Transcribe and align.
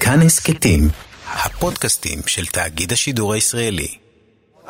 כאן 0.00 0.22
הסכתים, 0.22 0.88
הפודקאסטים 1.26 2.18
של 2.26 2.46
תאגיד 2.46 2.92
השידור 2.92 3.32
הישראלי. 3.32 3.88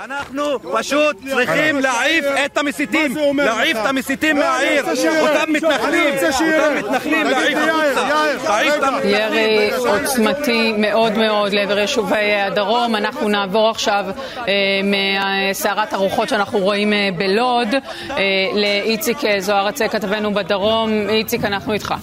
אנחנו 0.04 0.42
פשוט 0.72 1.16
צריכים 1.30 1.80
להעיף 1.80 2.24
את 2.44 2.58
המסיתים, 2.58 3.16
להעיף 3.36 3.76
את 3.76 3.86
המסיתים 3.86 4.36
מהעיר, 4.36 4.84
אותם 5.20 5.52
מתנחלים, 5.52 6.14
אותם 6.14 6.74
מתנחלים 6.78 7.26
להעיף 7.26 7.58
החוצה, 7.58 9.06
ירי 9.08 9.70
עוצמתי 9.76 10.72
מאוד 10.78 11.12
מאוד 11.18 11.52
לעבר 11.52 11.78
יישובי 11.78 12.34
הדרום. 12.34 12.96
אנחנו 12.96 13.28
נעבור 13.28 13.70
עכשיו 13.70 14.04
אה, 14.48 14.54
מסערת 14.84 15.92
הרוחות 15.92 16.28
שאנחנו 16.28 16.58
רואים 16.58 16.92
אה, 16.92 17.08
בלוד 17.16 17.68
אה, 18.10 18.16
לאיציק 18.54 19.18
זוהרצה, 19.38 19.88
כתבנו 19.88 20.34
בדרום. 20.34 21.08
איציק, 21.08 21.44
אנחנו 21.44 21.72
איתך. 21.72 21.94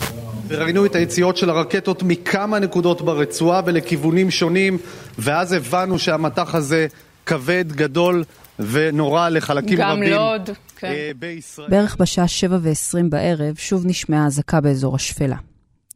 וראינו 0.54 0.86
את 0.86 0.96
היציאות 0.96 1.38
של 1.38 1.50
הרקטות 1.50 2.04
מכמה 2.04 2.60
נקודות 2.60 3.02
ברצועה 3.02 3.62
ולכיוונים 3.66 4.32
שונים 4.32 4.78
ואז 5.20 5.54
הבנו 5.54 6.00
שהמטח 6.00 6.56
הזה 6.56 6.88
כבד, 7.26 7.66
גדול 7.72 8.24
ונורא 8.60 9.30
לחלקים 9.30 9.78
גם 9.78 9.90
רבים 9.90 10.14
לוד, 10.14 10.50
כן. 10.76 10.88
אה, 10.88 11.12
בישראל. 11.20 11.70
בערך 11.70 11.96
בשעה 12.00 12.28
שבע 12.28 12.58
ועשרים 12.62 13.10
בערב 13.10 13.56
שוב 13.56 13.86
נשמעה 13.86 14.28
אזעקה 14.28 14.62
באזור 14.62 14.96
השפלה. 14.96 15.38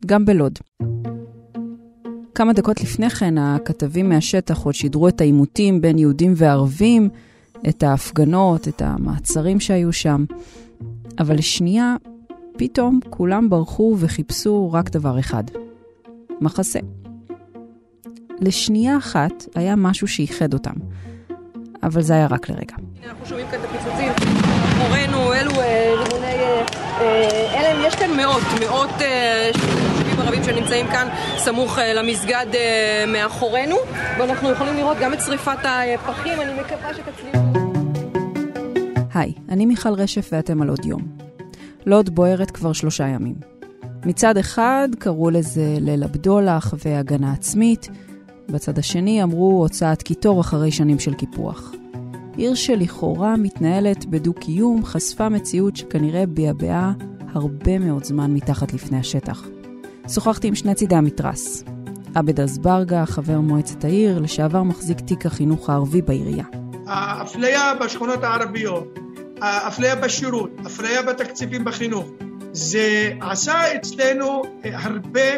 גם 0.06 0.26
בלוד. 0.26 0.60
כמה 2.36 2.54
דקות 2.54 2.82
לפני 2.82 3.10
כן 3.10 3.38
הכתבים 3.38 4.10
מהשטח 4.10 4.58
עוד 4.58 4.76
שידרו 4.76 5.08
את 5.08 5.22
העימותים 5.22 5.82
בין 5.82 5.98
יהודים 5.98 6.34
וערבים, 6.36 7.10
את 7.70 7.84
ההפגנות, 7.84 8.68
את 8.68 8.82
המעצרים 8.82 9.60
שהיו 9.60 9.94
שם. 9.94 10.26
אבל 11.20 11.36
לשנייה, 11.36 11.96
פתאום 12.58 13.00
כולם 13.10 13.50
ברחו 13.50 13.96
וחיפשו 14.00 14.72
רק 14.74 14.90
דבר 14.90 15.20
אחד. 15.20 15.44
מחסה. 16.42 16.80
לשנייה 18.40 18.98
אחת 18.98 19.44
היה 19.56 19.76
משהו 19.76 20.08
שאיחד 20.08 20.54
אותם, 20.54 20.74
אבל 21.84 22.02
זה 22.02 22.14
היה 22.14 22.28
רק 22.28 22.50
לרגע. 22.50 22.76
אנחנו 23.06 23.26
שומעים 23.26 23.48
כאן 23.52 23.60
את 23.60 23.66
הפיצוצים 23.66 24.08
מאחורינו, 24.08 25.34
אלו 25.34 25.52
אה, 25.52 25.94
רימוני... 25.98 26.26
אה, 26.26 26.64
אה, 27.02 27.72
אלה, 27.72 27.88
יש 27.88 27.96
כאן 27.96 28.18
מאות, 28.18 28.44
מאות 28.60 28.90
תושבים 29.54 30.20
ערבים 30.20 30.44
שנמצאים 30.44 30.88
כאן 30.88 31.08
סמוך 31.38 31.78
למסגד 31.96 32.46
מאחורינו 33.08 33.76
ואנחנו 34.20 34.50
יכולים 34.50 34.76
לראות 34.76 34.98
גם 35.02 35.14
את 35.14 35.22
שריפת 35.22 35.58
הפחים, 35.64 36.42
אני 36.42 36.62
מקווה 36.62 36.94
שתצליחו. 36.94 37.38
היי, 39.14 39.34
אני 39.50 39.66
מיכל 39.66 39.94
רשף 39.94 40.30
ואתם 40.32 40.62
על 40.62 40.70
עוד 40.70 40.86
יום. 40.86 41.27
לוד 41.88 42.16
בוערת 42.16 42.52
כבר 42.52 42.74
שלושה 42.74 43.08
ימים. 43.08 43.36
מצד 44.06 44.38
אחד 44.38 44.90
קראו 45.00 45.30
לזה 45.30 45.78
ליל 45.82 46.04
הבדולח 46.04 46.74
והגנה 46.86 47.34
עצמית, 47.34 47.90
בצד 48.50 48.80
השני 48.80 49.24
אמרו 49.24 49.60
הוצאת 49.62 50.02
קיטור 50.02 50.42
אחרי 50.42 50.72
שנים 50.72 51.00
של 51.00 51.14
קיפוח. 51.14 51.72
עיר 52.36 52.56
שלכאורה 52.56 53.38
מתנהלת 53.38 54.06
בדו-קיום 54.06 54.86
חשפה 54.86 55.30
מציאות 55.30 55.76
שכנראה 55.76 56.26
ביעבעה 56.26 56.94
הרבה 57.34 57.80
מאוד 57.80 58.04
זמן 58.04 58.34
מתחת 58.34 58.74
לפני 58.74 58.98
השטח. 58.98 59.48
שוחחתי 60.10 60.48
עם 60.48 60.56
שני 60.56 60.76
צידי 60.76 60.96
המתרס. 60.96 61.64
עבד 62.16 62.40
אזברגה, 62.40 63.06
חבר 63.06 63.40
מועצת 63.40 63.84
העיר, 63.84 64.20
לשעבר 64.20 64.64
מחזיק 64.64 65.00
תיק 65.00 65.26
החינוך 65.26 65.70
הערבי 65.70 66.02
בעירייה. 66.02 66.46
האפליה 66.88 67.74
בשכונות 67.82 68.24
הערביות, 68.24 69.00
האפליה 69.42 69.96
בשירות, 69.96 70.50
אפליה 70.66 71.02
בתקציבים 71.02 71.66
בחינוך, 71.66 72.08
זה 72.52 73.12
עשה 73.22 73.76
אצלנו 73.76 74.42
אה, 74.66 74.70
הרבה 74.74 75.30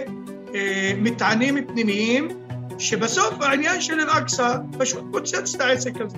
אה, 0.55 0.93
מטענים 0.97 1.67
פנימיים, 1.67 2.27
שבסוף 2.77 3.33
העניין 3.41 3.81
של 3.81 3.99
אל-אקצא 3.99 4.57
פשוט 4.77 5.03
פוצץ 5.11 5.55
את 5.55 5.61
העסק 5.61 6.01
הזה. 6.01 6.17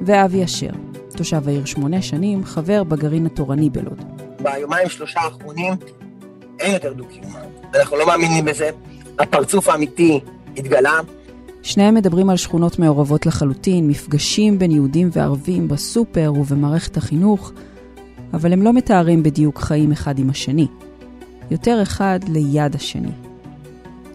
ואבי 0.00 0.44
אשר, 0.44 0.70
תושב 1.16 1.48
העיר 1.48 1.64
שמונה 1.64 2.02
שנים, 2.02 2.44
חבר 2.44 2.84
בגרעין 2.84 3.26
התורני 3.26 3.70
בלוד. 3.70 4.04
ביומיים 4.40 4.88
שלושה 4.88 5.20
האחרונים 5.20 5.72
אין 6.60 6.72
יותר 6.72 6.92
דו-קיום. 6.92 7.32
אנחנו 7.74 7.96
לא 7.96 8.06
מאמינים 8.06 8.44
בזה. 8.44 8.70
הפרצוף 9.18 9.68
האמיתי 9.68 10.20
התגלה. 10.56 11.00
שניהם 11.66 11.94
מדברים 11.94 12.30
על 12.30 12.36
שכונות 12.36 12.78
מעורבות 12.78 13.26
לחלוטין, 13.26 13.88
מפגשים 13.88 14.58
בין 14.58 14.70
יהודים 14.70 15.08
וערבים 15.12 15.68
בסופר 15.68 16.32
ובמערכת 16.32 16.96
החינוך, 16.96 17.52
אבל 18.34 18.52
הם 18.52 18.62
לא 18.62 18.72
מתארים 18.72 19.22
בדיוק 19.22 19.58
חיים 19.58 19.92
אחד 19.92 20.18
עם 20.18 20.30
השני. 20.30 20.66
יותר 21.50 21.82
אחד 21.82 22.18
ליד 22.28 22.74
השני. 22.74 23.10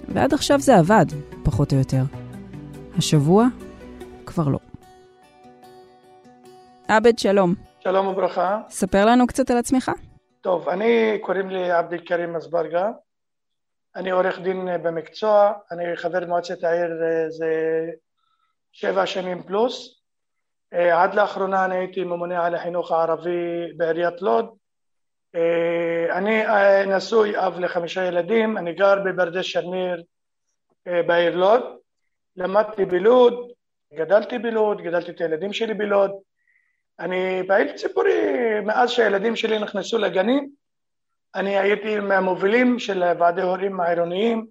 ועד 0.08 0.34
עכשיו 0.34 0.60
זה 0.60 0.78
עבד, 0.78 1.06
פחות 1.44 1.74
או 1.74 1.78
יותר. 1.78 2.02
השבוע, 2.98 3.48
כבר 4.26 4.48
לא. 4.48 4.60
עבד, 6.88 7.20
שלום. 7.20 7.54
שלום 7.80 8.08
וברכה. 8.08 8.62
ספר 8.70 9.06
לנו 9.06 9.28
קצת 9.28 9.52
על 9.52 9.58
עצמך. 9.58 9.92
טוב, 10.42 10.70
אני, 10.70 11.18
קוראים 11.22 11.50
לי 11.50 11.72
עבד 11.72 11.94
אל-כרים 11.94 12.36
אזברגה. 12.36 12.90
אני 13.96 14.12
עורך 14.12 14.40
דין 14.40 14.68
במקצוע, 14.84 15.54
אני 15.72 15.98
חבר 15.98 16.26
מועצת 16.26 16.64
העיר 16.64 17.04
אה, 17.04 17.30
זה 17.30 17.52
שבע 18.72 19.06
שנים 19.06 19.44
פלוס. 19.44 20.02
אה, 20.74 21.04
עד 21.04 21.14
לאחרונה 21.14 21.66
אני 21.66 21.76
הייתי 21.76 22.04
ממונה 22.04 22.46
על 22.46 22.56
החינוך 22.56 22.92
הערבי 22.92 23.74
בעיריית 23.78 24.22
לוד. 24.22 24.56
אה, 25.36 26.18
אני 26.18 26.44
נשוי 26.88 27.38
אב 27.38 27.60
לחמישה 27.60 28.06
ילדים, 28.06 28.58
אני 28.58 28.74
גר 28.74 28.96
בפרדס 29.06 29.46
שניר 29.46 30.04
בעיר 30.86 31.36
לוד. 31.36 31.62
למדתי 32.36 32.86
בלוד, 32.86 33.52
גדלתי 33.94 34.40
בלוד, 34.40 34.82
גדלתי 34.82 35.12
את 35.12 35.22
הילדים 35.22 35.54
שלי 35.54 35.74
בלוד. 35.74 36.12
אני 37.00 37.44
פעיל 37.48 37.78
ציבורי 37.78 38.60
מאז 38.66 38.90
שהילדים 38.90 39.36
שלי 39.36 39.60
נכנסו 39.60 39.98
לגנים. 39.98 40.61
אני 41.36 41.58
הייתי 41.58 42.00
מהמובילים 42.00 42.80
של 42.80 43.04
ועדי 43.20 43.42
הורים 43.42 43.80
העירוניים, 43.80 44.46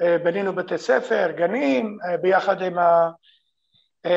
בנינו 0.00 0.52
בתי 0.52 0.78
ספר, 0.78 1.30
גנים, 1.36 1.98
ביחד 2.22 2.62
עם 2.62 2.76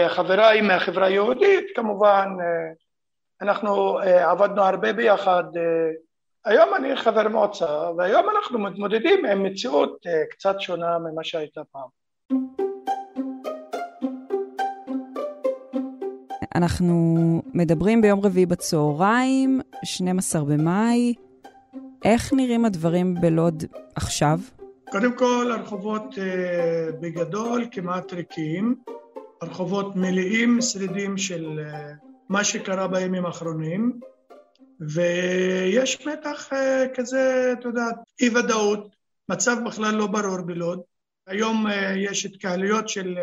חבריי 0.07 0.61
מהחברה 0.61 1.07
היהודית, 1.07 1.65
כמובן, 1.75 2.29
אנחנו 3.41 3.99
עבדנו 3.99 4.61
הרבה 4.61 4.93
ביחד. 4.93 5.43
היום 6.45 6.75
אני 6.75 6.95
חבר 6.95 7.27
מועצה, 7.27 7.91
והיום 7.97 8.25
אנחנו 8.29 8.59
מתמודדים 8.59 9.25
עם 9.25 9.43
מציאות 9.43 10.05
קצת 10.29 10.59
שונה 10.59 10.97
ממה 10.99 11.23
שהייתה 11.23 11.61
פעם. 11.71 11.87
אנחנו 16.55 17.15
מדברים 17.53 18.01
ביום 18.01 18.19
רביעי 18.23 18.45
בצהריים, 18.45 19.61
12 19.83 20.41
במאי. 20.45 21.28
איך 22.05 22.33
נראים 22.33 22.65
הדברים 22.65 23.15
בלוד 23.21 23.63
עכשיו? 23.95 24.39
קודם 24.91 25.17
כל, 25.17 25.51
הרחובות 25.51 26.13
uh, 26.13 26.95
בגדול 27.01 27.67
כמעט 27.71 28.13
ריקים. 28.13 28.75
הרחובות 29.41 29.95
מלאים 29.95 30.61
שרידים 30.61 31.17
של 31.17 31.59
uh, 31.59 32.05
מה 32.29 32.43
שקרה 32.43 32.87
בימים 32.87 33.25
האחרונים, 33.25 33.99
ויש 34.79 36.07
מתח 36.07 36.49
uh, 36.53 36.55
כזה, 36.95 37.53
אתה 37.59 37.67
יודע, 37.67 37.85
אי 38.21 38.29
ודאות, 38.29 38.95
מצב 39.29 39.57
בכלל 39.65 39.95
לא 39.95 40.07
ברור 40.07 40.41
בלוד. 40.41 40.81
היום 41.27 41.67
uh, 41.67 41.71
יש 41.97 42.25
התקהלויות 42.25 42.89
של 42.89 43.17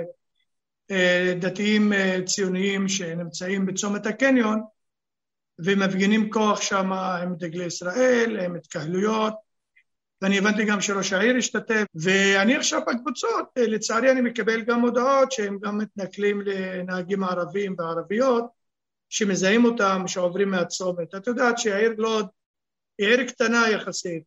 uh, 0.93 0.95
דתיים 1.41 1.93
uh, 1.93 2.23
ציוניים 2.25 2.89
שנמצאים 2.89 3.67
בצומת 3.67 4.07
הקניון, 4.07 4.61
ומפגינים 5.59 6.31
כוח 6.31 6.61
שם 6.61 6.93
עם 6.93 7.35
דגלי 7.35 7.65
ישראל, 7.65 8.41
עם 8.41 8.57
התקהלויות, 8.57 9.35
ואני 10.23 10.39
הבנתי 10.39 10.65
גם 10.65 10.81
שראש 10.81 11.13
העיר 11.13 11.37
השתתף, 11.37 11.85
ואני 11.95 12.57
עכשיו 12.57 12.81
בקבוצות, 12.87 13.47
לצערי 13.57 14.11
אני 14.11 14.21
מקבל 14.21 14.61
גם 14.61 14.81
הודעות 14.81 15.33
שהם 15.33 15.59
גם 15.63 15.79
מתנכלים 15.79 16.41
לנהגים 16.41 17.25
ערבים 17.25 17.75
וערביות, 17.79 18.45
שמזהים 19.09 19.65
אותם, 19.65 20.03
שעוברים 20.07 20.51
מהצומת. 20.51 21.15
את 21.15 21.27
יודעת 21.27 21.59
שהעיר 21.59 21.95
לוד 21.99 22.27
היא 22.99 23.09
עיר 23.09 23.25
קטנה 23.25 23.71
יחסית, 23.71 24.23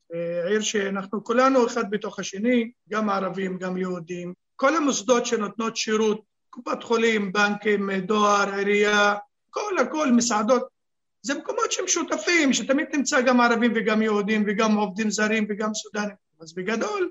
עיר 0.48 0.62
שאנחנו 0.62 1.24
כולנו 1.24 1.68
אחד 1.68 1.90
בתוך 1.90 2.20
השני, 2.20 2.72
גם 2.90 3.10
ערבים, 3.10 3.58
גם 3.58 3.78
יהודים. 3.78 4.34
כל 4.56 4.76
המוסדות 4.76 5.26
שנותנות 5.26 5.78
שירות, 5.78 6.22
קופת 6.50 6.84
חולים, 6.84 7.32
בנקים, 7.32 7.92
דואר, 7.92 8.54
עירייה, 8.54 9.16
כל 9.50 9.78
הכל, 9.82 10.12
מסעדות, 10.12 10.79
זה 11.22 11.34
מקומות 11.34 11.72
שהם 11.72 11.88
שותפים, 11.88 12.54
שתמיד 12.54 12.88
תמצא 12.92 13.22
גם 13.22 13.42
ערבים 13.42 13.74
וגם 13.76 14.02
יהודים 14.02 14.44
וגם 14.48 14.78
עובדים 14.78 15.10
זרים 15.10 15.46
וגם 15.50 15.74
סודנים. 15.74 16.16
אז 16.42 16.54
בגדול, 16.54 17.10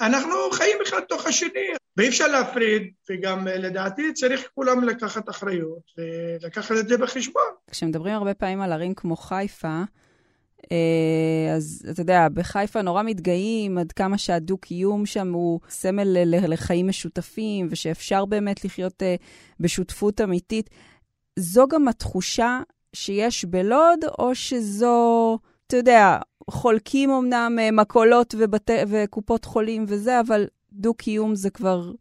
אנחנו 0.00 0.34
חיים 0.52 0.76
אחד 0.88 1.00
תוך 1.00 1.26
השני, 1.26 1.68
ואי 1.96 2.08
אפשר 2.08 2.26
להפריד, 2.26 2.82
וגם 3.10 3.46
לדעתי 3.48 4.12
צריך 4.12 4.48
כולם 4.54 4.84
לקחת 4.84 5.28
אחריות 5.28 5.82
ולקחת 5.98 6.76
את 6.80 6.88
זה 6.88 6.98
בחשבון. 6.98 7.42
כשמדברים 7.70 8.14
הרבה 8.14 8.34
פעמים 8.34 8.60
על 8.60 8.72
ערים 8.72 8.94
כמו 8.94 9.16
חיפה, 9.16 9.82
אה, 10.72 11.54
אז 11.56 11.86
אתה 11.90 12.00
יודע, 12.00 12.28
בחיפה 12.34 12.82
נורא 12.82 13.02
מתגאים 13.02 13.78
עד 13.78 13.92
כמה 13.92 14.18
שהדו-קיום 14.18 15.06
שם 15.06 15.32
הוא 15.32 15.60
סמל 15.68 16.18
לחיים 16.24 16.88
משותפים, 16.88 17.68
ושאפשר 17.70 18.24
באמת 18.24 18.64
לחיות 18.64 19.02
אה, 19.02 19.14
בשותפות 19.60 20.20
אמיתית. 20.20 20.70
זו 21.38 21.68
גם 21.68 21.88
התחושה 21.88 22.60
שיש 22.92 23.44
בלוד, 23.44 24.04
או 24.18 24.34
שזו, 24.34 25.38
אתה 25.66 25.76
יודע, 25.76 26.18
חולקים 26.50 27.10
אמנם 27.10 27.56
אה, 27.60 27.70
מכולות 27.70 28.34
ובתי, 28.38 28.72
וקופות 28.88 29.44
חולים 29.44 29.84
וזה, 29.88 30.20
אבל 30.20 30.46
דו-קיום 30.72 31.34
זה 31.34 31.50
כבר, 31.50 31.92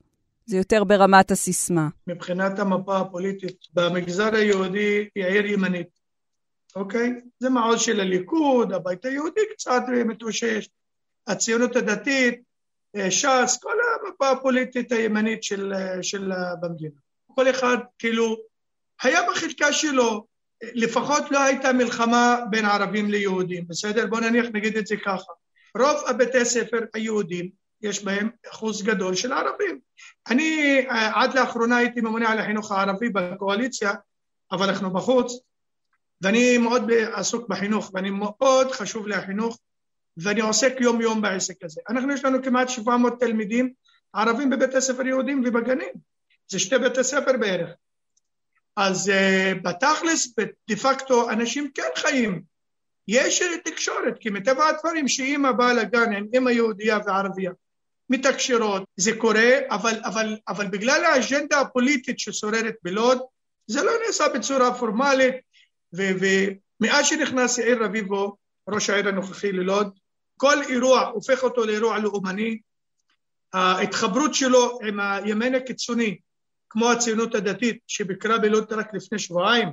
זה 0.45 0.57
יותר 0.57 0.83
ברמת 0.83 1.31
הסיסמה. 1.31 1.87
מבחינת 2.07 2.59
המפה 2.59 2.97
הפוליטית, 2.97 3.57
במגזר 3.73 4.35
היהודי 4.35 5.07
היא 5.15 5.25
עיר 5.25 5.45
ימנית. 5.45 5.97
אוקיי? 6.75 7.13
זה 7.39 7.49
מעוז 7.49 7.81
של 7.81 7.99
הליכוד, 7.99 8.73
הבית 8.73 9.05
היהודי 9.05 9.41
קצת 9.53 9.81
מתאושש, 10.05 10.69
הציונות 11.27 11.75
הדתית, 11.75 12.41
אה, 12.95 13.11
ש"ס, 13.11 13.57
כל 13.61 13.75
המפה 14.01 14.29
הפוליטית 14.29 14.91
הימנית 14.91 15.43
של, 15.43 15.73
אה, 15.73 16.03
של 16.03 16.31
במדינה. 16.61 16.99
כל 17.35 17.49
אחד 17.49 17.77
כאילו 17.99 18.37
היה 19.01 19.19
בחלקה 19.31 19.73
שלו, 19.73 20.25
לפחות 20.63 21.31
לא 21.31 21.44
הייתה 21.44 21.74
מלחמה 21.74 22.39
בין 22.50 22.65
ערבים 22.65 23.12
ליהודים, 23.12 23.68
בסדר? 23.68 24.07
בוא 24.07 24.19
נניח 24.19 24.45
נגיד 24.54 24.77
את 24.77 24.88
זה 24.88 24.95
ככה. 25.06 25.31
רוב 25.77 25.98
הבתי 26.07 26.45
ספר 26.45 26.80
היהודים 26.94 27.50
יש 27.81 28.04
בהם 28.04 28.30
אחוז 28.51 28.83
גדול 28.83 29.15
של 29.15 29.33
ערבים. 29.33 29.80
אני 30.30 30.80
אה, 30.89 31.21
עד 31.21 31.33
לאחרונה 31.33 31.77
הייתי 31.77 32.01
ממונה 32.01 32.31
על 32.31 32.39
החינוך 32.39 32.71
הערבי 32.71 33.09
בקואליציה, 33.09 33.94
אבל 34.51 34.69
אנחנו 34.69 34.94
בחוץ, 34.94 35.33
ואני 36.21 36.57
מאוד 36.57 36.92
עסוק 37.13 37.50
בחינוך, 37.50 37.92
ואני 37.94 38.09
מאוד 38.09 38.71
חשוב 38.71 39.07
לי 39.07 39.15
החינוך, 39.15 39.59
ואני 40.18 40.42
עוסק 40.42 40.74
יום 40.80 41.01
יום 41.01 41.21
בעסק 41.21 41.63
הזה. 41.63 41.81
אנחנו 41.89 42.13
יש 42.13 42.25
לנו 42.25 42.44
כמעט 42.44 42.69
700 42.69 43.19
תלמידים 43.19 43.74
ערבים 44.13 44.50
בבתי 44.50 44.81
ספר 44.81 45.07
יהודים 45.07 45.44
ובגנים, 45.45 45.94
זה 46.48 46.59
שתי 46.59 46.77
בתי 46.77 47.04
ספר 47.04 47.38
בערך. 47.38 47.69
אז 48.77 49.09
uh, 49.09 49.56
בתכלס, 49.63 50.35
דה 50.69 50.75
פקטו, 50.75 51.29
אנשים 51.29 51.71
כן 51.75 51.89
חיים. 51.95 52.41
יש 53.07 53.44
תקשורת, 53.63 54.18
כי 54.19 54.29
מטבע 54.29 54.68
הדברים 54.68 55.07
שאימא 55.07 55.51
באה 55.51 55.74
לגן 55.74 56.13
עם 56.13 56.27
אימא 56.33 56.50
יהודייה 56.50 57.00
וערבייה, 57.06 57.51
מתקשרות, 58.09 58.83
זה 58.95 59.12
קורה, 59.18 59.51
אבל, 59.69 60.00
אבל, 60.06 60.38
אבל 60.47 60.68
בגלל 60.68 61.03
האג'נדה 61.06 61.62
הפוליטית 61.62 62.19
ששוררת 62.19 62.75
בלוד, 62.83 63.21
זה 63.68 63.83
לא 63.83 63.91
נעשה 64.07 64.29
בצורה 64.35 64.74
פורמלית, 64.74 65.35
ומאז 65.94 67.06
שנכנס 67.06 67.57
יאיר 67.57 67.83
רביבו, 67.83 68.35
ראש 68.69 68.89
העיר 68.89 69.07
הנוכחי 69.07 69.51
ללוד, 69.51 70.00
כל 70.38 70.63
אירוע 70.69 71.01
הופך 71.01 71.44
אותו 71.44 71.65
לאירוע 71.65 72.00
לאומני, 72.00 72.59
ההתחברות 73.53 74.33
שלו 74.33 74.80
עם 74.88 75.00
הימין 75.00 75.56
הקיצוני, 75.56 76.18
כמו 76.69 76.91
הציונות 76.91 77.35
הדתית 77.35 77.79
שביקרה 77.87 78.37
בלוד 78.37 78.73
רק 78.73 78.93
לפני 78.93 79.19
שבועיים, 79.19 79.69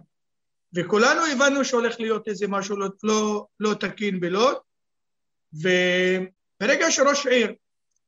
וכולנו 0.74 1.26
הבנו 1.26 1.64
שהולך 1.64 2.00
להיות 2.00 2.28
איזה 2.28 2.48
משהו 2.48 2.76
לא, 2.76 2.88
לא, 3.02 3.46
לא 3.60 3.74
תקין 3.74 4.20
בלוד, 4.20 4.56
וברגע 5.52 6.90
שראש 6.90 7.26
עיר 7.26 7.52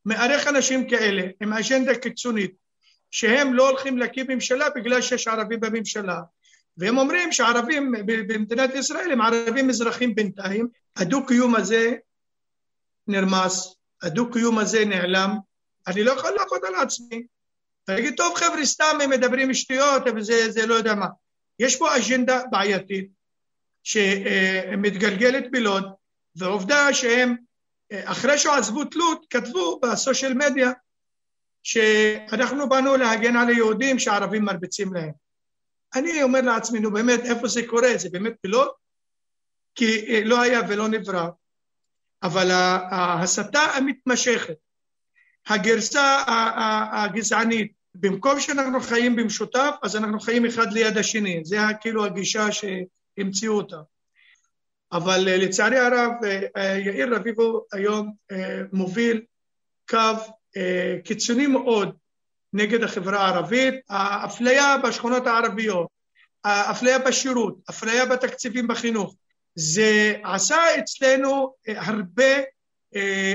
מארח 0.05 0.47
אנשים 0.47 0.89
כאלה 0.89 1.23
עם 1.43 1.53
אג'נדה 1.53 1.99
קיצונית, 1.99 2.55
שהם 3.11 3.55
לא 3.55 3.69
הולכים 3.69 3.99
להקים 3.99 4.27
ממשלה 4.29 4.71
בגלל 4.71 5.03
שיש 5.03 5.29
ערבים 5.29 5.61
בממשלה, 5.61 6.21
והם 6.77 6.99
אומרים 6.99 7.33
שערבים 7.33 7.93
במדינת 8.07 8.75
ישראל 8.75 9.13
הם 9.13 9.21
ערבים 9.21 9.71
אזרחים 9.71 10.15
בינתיים, 10.15 10.69
הדו-קיום 10.97 11.55
הזה 11.55 11.95
נרמס, 13.07 13.77
הדו-קיום 14.03 14.59
הזה 14.59 14.85
נעלם, 14.85 15.37
אני 15.87 16.05
לא 16.05 16.13
יכול 16.13 16.31
לעבוד 16.31 16.61
על 16.65 16.75
עצמי. 16.75 17.27
ולהגיד, 17.89 18.15
טוב 18.17 18.35
חבר'ה, 18.35 18.65
סתם 18.65 18.99
הם 19.03 19.11
מדברים 19.11 19.55
שטויות, 19.55 20.03
וזה 20.17 20.67
לא 20.67 20.75
יודע 20.75 20.95
מה. 20.95 21.07
יש 21.59 21.77
פה 21.77 21.97
אג'נדה 21.97 22.43
בעייתית 22.51 23.09
שמתגלגלת 23.83 25.51
בלוד, 25.51 25.85
ועובדה 26.37 26.95
שהם, 26.95 27.37
אחרי 27.93 28.39
שעזבו 28.39 28.85
תלות, 28.85 29.27
כתבו 29.31 29.81
בסושיאל 29.81 30.35
מדיה 30.35 30.71
שאנחנו 31.63 32.69
באנו 32.69 32.97
להגן 32.97 33.37
על 33.37 33.49
היהודים 33.49 33.99
שהערבים 33.99 34.45
מרביצים 34.45 34.95
להם. 34.95 35.13
אני 35.95 36.23
אומר 36.23 36.41
לעצמי, 36.41 36.81
נו 36.81 36.91
באמת, 36.91 37.21
איפה 37.25 37.49
זה 37.49 37.67
קורה? 37.67 37.89
זה 37.97 38.09
באמת 38.09 38.33
בלוד? 38.45 38.69
כי 39.75 40.25
לא 40.25 40.41
היה 40.41 40.61
ולא 40.69 40.89
נברא. 40.89 41.29
אבל 42.23 42.51
ההסתה 42.51 43.61
המתמשכת, 43.61 44.55
הגרסה 45.47 46.23
הגזענית, 46.93 47.73
במקום 48.01 48.41
שאנחנו 48.41 48.81
חיים 48.81 49.17
במשותף, 49.17 49.71
אז 49.83 49.97
אנחנו 49.97 50.21
חיים 50.21 50.47
אחד 50.47 50.73
ליד 50.73 50.99
השני. 50.99 51.41
זה 51.45 51.57
כאילו 51.81 52.05
הגישה 52.05 52.47
שהמציאו 52.53 53.53
אותה. 53.53 53.77
אבל 54.93 55.29
אה, 55.29 55.37
לצערי 55.37 55.79
הרב, 55.79 56.11
אה, 56.25 56.41
אה, 56.57 56.79
יאיר 56.79 57.15
רביבו 57.15 57.65
היום 57.73 58.13
מוביל 58.73 59.23
קו 59.89 59.99
קיצוני 61.05 61.47
מאוד 61.47 61.97
נגד 62.53 62.83
החברה 62.83 63.27
הערבית, 63.27 63.75
האפליה 63.89 64.79
בשכונות 64.79 65.27
הערביות, 65.27 65.87
האפליה 66.45 66.99
בשירות, 66.99 67.59
אפליה 67.71 68.07
בתקציבים 68.07 68.69
בחינוך, 68.69 69.15
זה 69.55 70.15
עשה 70.25 70.57
אצלנו 70.79 71.55
הרבה 71.67 72.41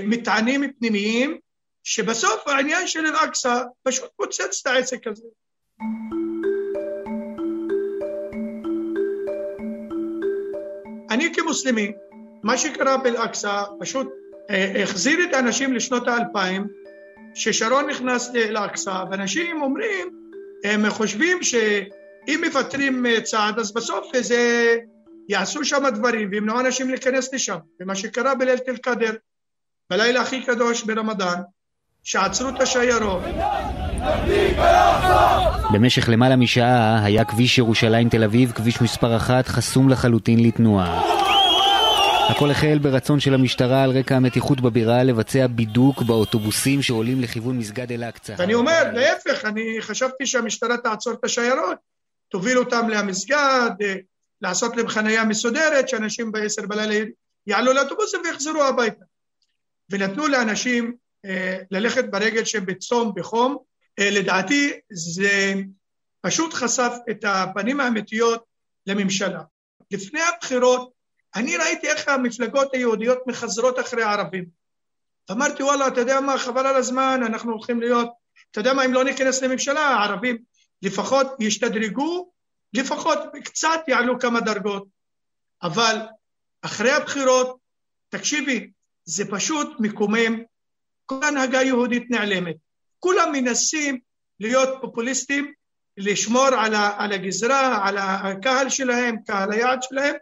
מטענים 0.04 0.74
פנימיים 0.80 1.40
שבסוף 1.84 2.48
העניין 2.48 2.88
של 2.88 3.06
אל-אקצא 3.06 3.64
פשוט 3.84 4.10
פוצץ 4.16 4.62
את 4.62 4.68
העסק 4.68 5.08
הזה. 5.08 5.28
אני 11.12 11.34
כמוסלמי, 11.34 11.92
מה 12.44 12.58
שקרה 12.58 12.98
באל-אקצא 12.98 13.64
פשוט 13.80 14.08
אה, 14.50 14.84
החזיר 14.84 15.24
את 15.30 15.34
האנשים 15.34 15.74
לשנות 15.74 16.08
האלפיים, 16.08 16.68
ששרון 17.36 17.90
נכנס 17.90 18.34
לאל-אקצא, 18.34 19.04
ואנשים 19.12 19.62
אומרים, 19.62 20.22
הם 20.64 20.90
חושבים 20.90 21.44
שאם 21.44 22.44
מוותרים 22.46 23.06
צעד 23.24 23.60
אז 23.60 23.74
בסוף 23.74 24.18
זה 24.18 24.78
יעשו 25.30 25.66
שם 25.66 25.84
דברים 25.94 26.30
וימנעו 26.32 26.60
אנשים 26.60 26.90
להיכנס 26.90 27.34
לשם. 27.34 27.58
ומה 27.80 27.96
שקרה 27.96 28.36
בלילת 28.36 28.70
אל-קאדר, 28.70 29.16
בלילה 29.90 30.22
הכי 30.22 30.44
קדוש 30.46 30.84
ברמדאן, 30.84 31.42
שעצרו 32.04 32.50
את 32.50 32.62
השיירות. 32.62 33.24
במשך 35.74 36.10
למעלה 36.10 36.36
משעה 36.36 37.06
היה 37.06 37.26
כביש 37.26 37.58
ירושלים 37.58 38.10
תל 38.10 38.24
אביב, 38.24 38.52
כביש 38.52 38.82
מספר 38.82 39.18
אחת, 39.18 39.48
חסום 39.48 39.90
לחלוטין 39.90 40.44
לתנועה. 40.44 41.02
הכל 42.30 42.52
החל 42.52 42.80
ברצון 42.82 43.20
של 43.20 43.34
המשטרה 43.34 43.84
על 43.84 43.98
רקע 43.98 44.16
המתיחות 44.16 44.62
בבירה 44.62 45.04
לבצע 45.04 45.48
בידוק 45.48 46.02
באוטובוסים 46.02 46.82
שעולים 46.82 47.22
לכיוון 47.22 47.58
מסגד 47.58 47.92
אל-אקצא. 47.92 48.36
אני 48.40 48.54
אומר, 48.54 48.84
להפך, 48.94 49.46
אני 49.46 49.78
חשבתי 49.82 50.26
שהמשטרה 50.26 50.78
תעצור 50.78 51.14
את 51.14 51.24
השיירות, 51.24 51.78
תוביל 52.30 52.58
אותם 52.58 52.90
למסגד, 52.90 53.72
אה, 53.82 53.96
לעשות 54.42 54.78
להם 54.78 54.88
חניה 54.88 55.26
מסודרת, 55.26 55.90
שאנשים 55.90 56.32
בעשר 56.32 56.62
בלילה 56.68 57.06
יעלו 57.48 57.74
לאוטובוסים 57.74 58.20
ויחזרו 58.24 58.64
הביתה. 58.64 59.06
ונתנו 59.90 60.28
לאנשים 60.28 60.94
ללכת 61.72 62.06
ברגל 62.10 62.46
שהם 62.46 62.66
בצום, 62.66 63.12
בחום, 63.16 63.58
אה, 64.00 64.10
לדעתי 64.10 64.72
זה 64.92 65.54
פשוט 66.22 66.54
חשף 66.54 66.92
את 67.12 67.26
הפנים 67.28 67.80
האמיתיות 67.80 68.44
לממשלה. 68.88 69.42
לפני 69.92 70.22
הבחירות 70.22 70.92
אני 71.36 71.58
ראיתי 71.58 71.88
איך 71.88 72.08
המפלגות 72.08 72.74
היהודיות 72.74 73.28
מחזרות 73.28 73.80
אחרי 73.80 74.04
הערבים. 74.04 74.46
אמרתי 75.32 75.64
וואלה 75.64 75.88
אתה 75.88 76.00
יודע 76.00 76.20
מה 76.20 76.38
חבל 76.38 76.68
על 76.68 76.76
הזמן 76.76 77.22
אנחנו 77.26 77.52
הולכים 77.52 77.82
להיות 77.82 78.10
אתה 78.52 78.60
יודע 78.60 78.74
מה 78.74 78.86
אם 78.86 78.94
לא 78.94 79.04
ניכנס 79.04 79.44
לממשלה 79.44 79.80
הערבים 79.82 80.38
לפחות 80.82 81.28
ישתדרגו 81.40 82.32
לפחות 82.74 83.20
קצת 83.44 83.80
יעלו 83.88 84.20
כמה 84.20 84.42
דרגות 84.42 84.88
אבל 85.64 85.98
אחרי 86.62 86.92
הבחירות 86.92 87.58
תקשיבי 88.10 88.72
זה 89.06 89.32
פשוט 89.32 89.68
מקומם 89.80 90.42
כל 91.06 91.24
הנהגה 91.24 91.62
יהודית 91.62 92.12
נעלמת. 92.12 92.56
כולם 93.00 93.30
מנסים 93.32 94.00
להיות 94.40 94.70
פופוליסטים, 94.82 95.52
לשמור 95.98 96.46
על, 96.46 96.74
ה, 96.74 96.92
על 96.98 97.12
הגזרה, 97.12 97.88
על 97.88 97.98
הקהל 97.98 98.70
שלהם, 98.70 99.16
קהל 99.28 99.52
היעד 99.52 99.84
שלהם, 99.84 100.16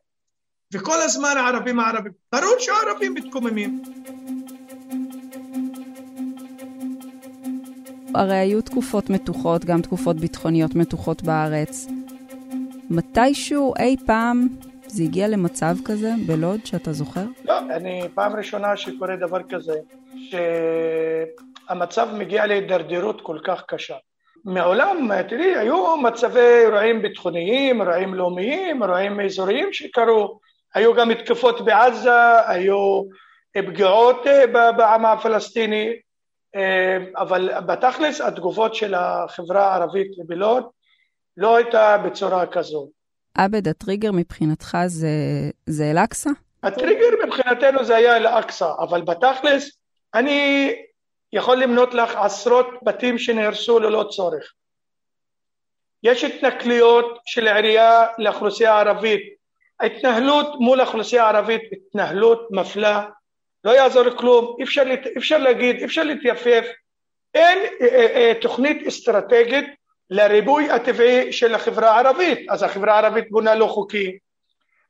וכל 0.74 1.02
הזמן 1.02 1.34
הערבים 1.38 1.80
הערבים. 1.80 2.12
ברור 2.32 2.56
שהערבים 2.60 3.14
מתקוממים. 3.14 3.82
הרי 8.16 8.38
היו 8.38 8.62
תקופות 8.62 9.10
מתוחות, 9.10 9.66
גם 9.66 9.82
תקופות 9.82 10.16
ביטחוניות 10.16 10.76
מתוחות 10.76 11.24
בארץ. 11.24 11.88
מתישהו, 12.90 13.74
אי 13.80 13.96
פעם, 14.06 14.48
זה 14.88 15.04
הגיע 15.04 15.28
למצב 15.28 15.76
כזה 15.86 16.12
בלוד 16.28 16.66
שאתה 16.66 16.94
זוכר? 16.94 17.26
לא, 17.46 17.60
אני 17.60 18.02
פעם 18.14 18.36
ראשונה 18.36 18.78
שקורה 18.78 19.16
דבר 19.16 19.44
כזה, 19.50 19.74
שהמצב 21.70 22.10
מגיע 22.14 22.46
להידרדרות 22.46 23.22
כל 23.22 23.38
כך 23.44 23.64
קשה. 23.68 23.96
מעולם, 24.46 25.10
תראי, 25.30 25.56
היו 25.56 25.98
מצבי 25.98 26.40
אירועים 26.40 27.02
ביטחוניים, 27.02 27.82
אירועים 27.82 28.14
לאומיים, 28.14 28.84
אירועים 28.84 29.20
אזוריים 29.20 29.74
שקרו, 29.74 30.40
היו 30.74 30.94
גם 30.94 31.10
מתקפות 31.10 31.62
בעזה, 31.66 32.48
היו 32.48 33.04
פגיעות 33.54 34.28
אה, 34.28 34.48
בעם 34.78 35.06
הפלסטיני, 35.06 35.90
אה, 36.56 36.98
אבל 37.18 37.50
בתכלס 37.66 38.22
התגובות 38.22 38.76
של 38.76 38.94
החברה 38.94 39.74
הערבית 39.74 40.12
בלוד 40.28 40.64
לא 41.38 41.56
הייתה 41.56 41.98
בצורה 41.98 42.46
כזו. 42.46 42.90
עבד, 43.34 43.68
הטריגר 43.68 44.12
מבחינתך 44.12 44.78
זה, 44.88 45.10
זה 45.66 45.92
אל-אקצא? 45.92 46.30
הטריגר 46.64 47.08
מבחינתנו 47.26 47.86
זה 47.86 47.96
היה 47.96 48.18
אל-אקצא, 48.18 48.72
אבל 48.80 49.02
בתכלס 49.02 49.79
אני 50.13 50.74
יכול 51.34 51.58
למנות 51.58 51.94
לך 51.94 52.16
עשרות 52.16 52.68
בתים 52.84 53.18
שנהרסו 53.18 53.80
ללא 53.80 54.06
צורך. 54.10 54.54
יש 56.04 56.24
התנכלויות 56.24 57.20
של 57.25 57.48
העירייה 57.48 58.06
לאוכלוסייה 58.18 58.74
הערבית. 58.74 59.39
ההתנהלות 59.80 60.48
מול 60.60 60.80
האוכלוסייה 60.80 61.24
הערבית 61.24 61.62
התנהלות 61.72 62.48
מפלה, 62.51 63.06
לא 63.63 63.72
יעזור 63.72 64.10
כלום, 64.18 64.56
אי 64.60 64.63
אפשר, 64.63 64.84
אפשר 65.18 65.38
להגיד, 65.38 65.75
אי 65.75 65.86
אפשר 65.86 66.04
להתייפף. 66.04 66.66
אין 67.34 67.58
אה, 67.82 67.88
אה, 67.88 68.06
אה, 68.16 68.34
תוכנית 68.42 68.88
אסטרטגית 68.88 69.66
לריבוי 70.10 70.70
הטבעי 70.70 71.34
של 71.34 71.56
החברה 71.56 71.92
הערבית, 71.92 72.50
אז 72.50 72.63
החברה 72.63 72.94
הערבית 72.94 73.32
בונה 73.32 73.56
לא 73.56 73.66
חוקי. 73.66 74.18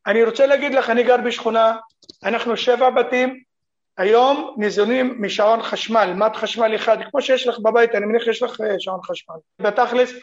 אני 0.08 0.24
רוצה 0.24 0.46
להגיד 0.46 0.74
לך, 0.74 0.90
אני 0.90 1.04
גר 1.04 1.18
בשכונה, 1.18 1.76
אנחנו 2.24 2.58
שבע 2.58 2.90
בתים, 2.90 3.44
היום 4.00 4.56
ניזונים 4.58 5.16
משעון 5.20 5.62
חשמל, 5.62 6.14
מד 6.16 6.36
חשמל 6.36 6.76
אחד, 6.76 6.98
כמו 7.12 7.22
שיש 7.22 7.48
לך 7.48 7.60
בבית, 7.60 7.96
אני 7.96 8.06
מניח 8.06 8.24
שיש 8.24 8.44
לך 8.44 8.62
שעון 8.80 9.00
חשמל. 9.04 9.36
בתכלס, 9.62 10.14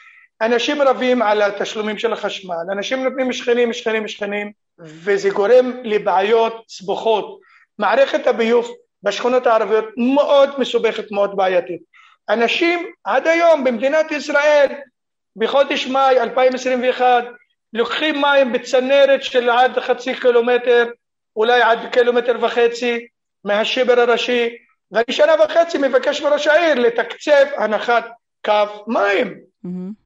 אנשים 0.41 0.83
רבים 0.83 1.23
על 1.23 1.43
התשלומים 1.43 1.99
של 1.99 2.13
החשמל, 2.13 2.55
אנשים 2.73 3.05
נותנים 3.05 3.33
שכנים, 3.33 3.73
שכנים, 3.73 4.09
שכנים, 4.09 4.53
וזה 4.79 5.31
גורם 5.31 5.73
לבעיות 5.85 6.65
סבוכות. 6.69 7.41
מערכת 7.79 8.27
הביוב 8.27 8.71
בשכונות 9.03 9.47
הערביות 9.47 9.85
מאוד 9.97 10.61
מסובכת, 10.61 11.13
מאוד 11.13 11.37
בעייתית. 11.37 11.81
אנשים 12.29 12.87
עד 13.05 13.27
היום 13.27 13.65
במדינת 13.65 14.11
ישראל 14.11 14.67
בחודש 15.37 15.87
מאי 15.87 16.21
2021 16.21 17.25
לוקחים 17.73 18.21
מים 18.21 18.53
בצנרת 18.53 19.23
של 19.23 19.51
עד 19.51 19.79
חצי 19.79 20.15
קילומטר, 20.15 20.87
אולי 21.37 21.63
עד 21.63 21.79
קילומטר 21.93 22.37
וחצי 22.41 23.07
מהשיבר 23.47 24.01
הראשי, 24.01 24.49
ואני 24.93 25.05
שנה 25.11 25.33
וחצי 25.45 25.79
מבקש 25.79 26.23
מראש 26.23 26.47
העיר 26.47 26.75
לתקצב 26.75 27.47
הנחת 27.59 28.05
קו 28.45 28.53
מים. 28.87 29.35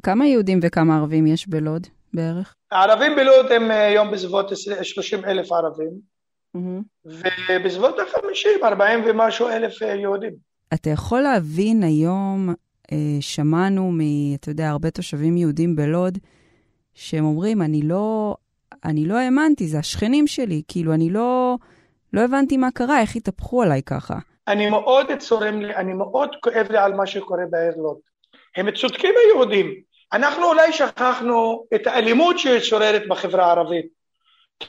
כמה 0.02 0.26
יהודים 0.26 0.60
וכמה 0.62 0.96
ערבים 0.96 1.26
יש 1.26 1.48
בלוד 1.48 1.86
בערך? 2.14 2.54
הערבים 2.70 3.16
בלוד 3.16 3.52
הם 3.52 3.70
אה, 3.70 3.86
היום 3.86 4.10
בסביבות 4.10 4.50
30 4.82 5.24
אלף 5.24 5.52
ערבים, 5.52 5.90
ובסביבות 7.50 7.98
ה-50, 7.98 8.64
40 8.64 9.04
ומשהו 9.06 9.48
אלף 9.48 9.82
אה, 9.82 9.94
יהודים. 9.94 10.32
אתה 10.74 10.90
יכול 10.90 11.20
להבין 11.20 11.82
היום, 11.82 12.54
אה, 12.92 12.96
שמענו 13.20 13.92
מ... 13.92 14.00
אתה 14.34 14.50
יודע, 14.50 14.68
הרבה 14.68 14.90
תושבים 14.90 15.36
יהודים 15.36 15.76
בלוד, 15.76 16.18
שהם 16.94 17.24
אומרים, 17.24 17.62
אני 17.62 17.82
לא, 17.82 18.36
אני 18.84 19.06
לא 19.06 19.18
האמנתי, 19.18 19.66
זה 19.66 19.78
השכנים 19.78 20.26
שלי, 20.26 20.62
כאילו, 20.68 20.94
אני 20.94 21.10
לא, 21.10 21.56
לא 22.12 22.20
הבנתי 22.20 22.56
מה 22.56 22.70
קרה, 22.70 23.00
איך 23.00 23.16
התהפכו 23.16 23.62
עליי 23.62 23.82
ככה. 23.82 24.14
אני 24.48 24.70
מאוד 24.70 25.06
צורם 25.18 25.60
לי, 25.60 25.74
אני 25.74 25.92
מאוד 25.92 26.36
כואב 26.40 26.66
לי 26.70 26.78
על 26.78 26.94
מה 26.94 27.06
שקורה 27.06 27.42
בעיר 27.50 27.72
לוד. 27.76 27.96
הם 28.56 28.70
צודקים 28.70 29.14
היהודים. 29.24 29.74
אנחנו 30.12 30.44
אולי 30.44 30.72
שכחנו 30.72 31.64
את 31.74 31.86
האלימות 31.86 32.38
ששוררת 32.38 33.02
בחברה 33.08 33.46
הערבית. 33.46 33.86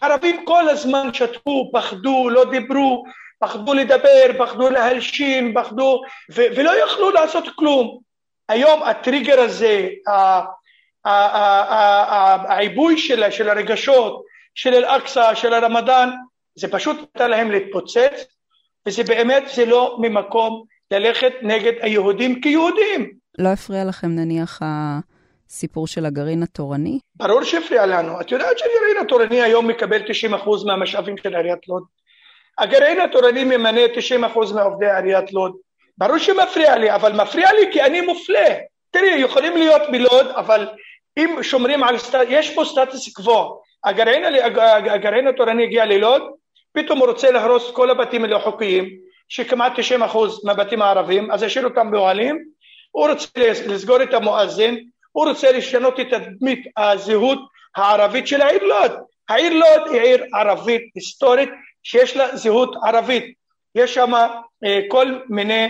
הערבים 0.02 0.46
כל 0.46 0.70
הזמן 0.70 1.14
שתקו, 1.14 1.72
פחדו, 1.74 2.30
לא 2.30 2.52
דיברו, 2.52 3.04
פחדו 3.40 3.74
לדבר, 3.74 4.26
פחדו 4.40 4.70
להלשין, 4.70 5.54
פחדו, 5.56 6.02
ו- 6.32 6.48
ולא 6.56 6.84
יכלו 6.86 7.10
לעשות 7.10 7.44
כלום. 7.56 8.00
היום 8.50 8.84
הטריגר 8.84 9.40
הזה, 9.40 9.90
העיבוי 12.48 12.98
של, 12.98 13.32
של 13.32 13.50
הרגשות, 13.50 14.24
של 14.56 14.74
אל-אקצא, 14.74 15.36
של 15.36 15.54
הרמדאן, 15.54 16.10
זה 16.56 16.68
פשוט 16.68 16.98
נתן 17.02 17.30
להם 17.30 17.52
להתפוצץ, 17.52 18.26
וזה 18.86 19.04
באמת, 19.04 19.44
זה 19.56 19.66
לא 19.66 19.98
ממקום 20.00 20.64
ללכת 20.92 21.34
נגד 21.42 21.74
היהודים 21.82 22.42
כיהודים. 22.42 23.12
לא 23.38 23.50
הפריע 23.50 23.86
לכם 23.86 24.08
נניח 24.08 24.60
הסיפור 24.62 25.88
של 25.88 26.06
הגרעין 26.06 26.44
התורני? 26.44 27.00
ברור 27.16 27.44
שהפריע 27.44 27.86
לנו. 27.86 28.22
את 28.22 28.32
יודעת 28.32 28.58
שהגרעין 28.58 28.98
התורני 29.06 29.42
היום 29.42 29.68
מקבל 29.68 30.02
90% 30.02 30.66
מהמשאבים 30.66 31.18
של 31.18 31.36
עיריית 31.36 31.68
לוד. 31.68 31.84
הגרעין 32.58 33.00
התורני 33.00 33.44
ממנה 33.44 33.82
90% 34.32 34.54
מעובדי 34.54 34.92
עיריית 34.92 35.34
לוד. 35.34 35.56
ברור 35.98 36.18
שמפריע 36.18 36.78
לי, 36.78 36.96
אבל 36.96 37.22
מפריע 37.22 37.52
לי 37.54 37.74
כי 37.74 37.82
אני 37.82 38.02
מופלה. 38.02 38.56
תראי, 38.92 39.20
יכולים 39.20 39.58
להיות 39.58 39.82
בלוד, 39.92 40.28
אבל 40.28 40.68
אם 41.18 41.36
שומרים 41.42 41.84
על 41.84 41.98
סטטוס, 41.98 42.26
יש 42.30 42.56
פה 42.56 42.66
סטטוס 42.66 43.14
קוו. 43.14 43.62
הגרעין, 43.84 44.24
הגרעין 44.90 45.28
התורני 45.28 45.64
הגיע 45.64 45.86
ללוד, 45.86 46.22
פתאום 46.74 47.00
הוא 47.00 47.08
רוצה 47.08 47.32
להרוס 47.32 47.72
כל 47.72 47.90
הבתים 47.90 48.24
הלא 48.24 48.40
חוקיים, 48.40 48.90
שכמעט 49.30 49.72
90% 49.80 50.18
מהבתים 50.44 50.82
הערבים, 50.82 51.32
אז 51.32 51.44
השאיר 51.44 51.66
אותם 51.66 51.92
באוהלים, 51.92 52.46
הוא 52.92 53.08
רוצה 53.08 53.28
לסגור 53.66 54.04
את 54.04 54.14
המואזין, 54.14 54.88
הוא 55.12 55.30
רוצה 55.30 55.52
לשנות 55.52 56.00
את 56.00 56.08
תדמית 56.10 56.68
הזהות 56.78 57.40
הערבית 57.76 58.28
של 58.28 58.42
העיר 58.42 58.64
לוד. 58.64 58.92
העיר 59.30 59.54
לוד 59.54 59.88
היא 59.92 60.02
עיר 60.02 60.26
ערבית 60.34 60.82
היסטורית 60.96 61.50
שיש 61.84 62.18
לה 62.18 62.38
זהות 62.38 62.76
ערבית. 62.86 63.34
יש 63.76 63.94
שם 63.94 64.14
אה, 64.66 64.80
כל 64.88 65.20
מיני 65.30 65.68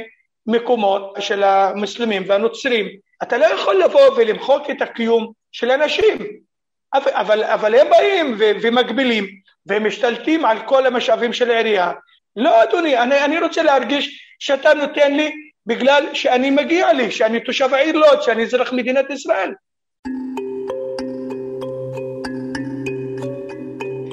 מקומות 0.48 1.15
של 1.20 1.43
המוסלמים 1.43 2.24
והנוצרים. 2.27 2.88
אתה 3.24 3.38
לא 3.38 3.46
יכול 3.46 3.84
לבוא 3.84 4.10
ולמחוק 4.17 4.70
את 4.70 4.81
הקיום 4.81 5.31
של 5.51 5.72
אנשים. 5.72 6.17
אבל, 6.93 7.43
אבל 7.43 7.75
הם 7.75 7.89
באים 7.89 8.36
ומגבילים 8.39 9.27
והם 9.65 9.88
משתלטים 9.88 10.46
על 10.46 10.58
כל 10.65 10.86
המשאבים 10.86 11.34
של 11.34 11.51
העירייה. 11.51 11.91
לא 12.36 12.63
אדוני, 12.63 12.98
אני, 12.98 13.25
אני 13.25 13.39
רוצה 13.39 13.63
להרגיש 13.63 14.36
שאתה 14.39 14.74
נותן 14.74 15.13
לי 15.13 15.32
בגלל 15.65 16.03
שאני 16.13 16.50
מגיע 16.50 16.94
לי, 16.94 17.12
שאני 17.12 17.39
תושב 17.39 17.74
העיר 17.74 17.98
לוד, 17.98 18.22
שאני 18.22 18.44
אזרח 18.44 18.74
מדינת 18.74 19.10
ישראל. 19.10 19.53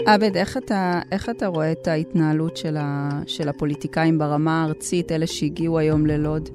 עבד, 0.07 0.37
איך 0.37 0.57
אתה, 0.57 1.01
איך 1.13 1.29
אתה 1.29 1.47
רואה 1.47 1.73
את 1.73 1.89
ההתנהלות 1.89 2.57
של, 2.57 2.77
ה, 2.77 3.09
של 3.27 3.49
הפוליטיקאים 3.49 4.19
ברמה 4.19 4.63
הארצית, 4.63 5.13
אלה 5.13 5.27
שהגיעו 5.27 5.79
היום 5.79 6.07
ללוד? 6.07 6.49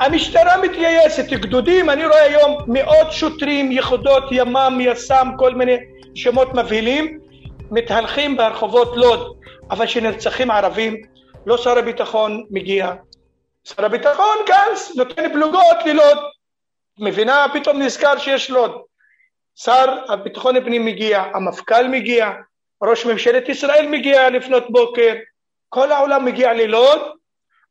המשטרה 0.00 0.62
מתגייסת, 0.62 1.32
גדודים, 1.32 1.90
אני 1.90 2.06
רואה 2.06 2.22
היום 2.22 2.58
מאות 2.66 3.12
שוטרים, 3.12 3.72
יחידות 3.72 4.24
ימ"מ, 4.30 4.78
יס"מ, 4.80 5.28
כל 5.38 5.54
מיני 5.54 5.76
שמות 6.14 6.54
מבהילים, 6.54 7.19
מתהלכים 7.70 8.36
ברחובות 8.36 8.96
לוד, 8.96 9.36
אבל 9.70 9.86
כשנרצחים 9.86 10.50
ערבים, 10.50 11.02
לא 11.46 11.58
שר 11.58 11.78
הביטחון 11.78 12.46
מגיע, 12.50 12.92
שר 13.64 13.84
הביטחון 13.84 14.36
גנץ 14.46 14.92
נותן 14.96 15.32
פלוגות 15.32 15.76
ללוד, 15.86 16.18
מבינה? 16.98 17.46
פתאום 17.54 17.82
נזכר 17.82 18.18
שיש 18.18 18.50
לוד. 18.50 18.82
שר 19.56 19.98
הביטחון 20.08 20.56
הפנים 20.56 20.84
מגיע, 20.84 21.22
המפכ"ל 21.34 21.88
מגיע, 21.88 22.30
ראש 22.82 23.06
ממשלת 23.06 23.48
ישראל 23.48 23.88
מגיע 23.88 24.30
לפנות 24.30 24.70
בוקר, 24.70 25.14
כל 25.68 25.92
העולם 25.92 26.24
מגיע 26.24 26.52
ללוד, 26.52 27.00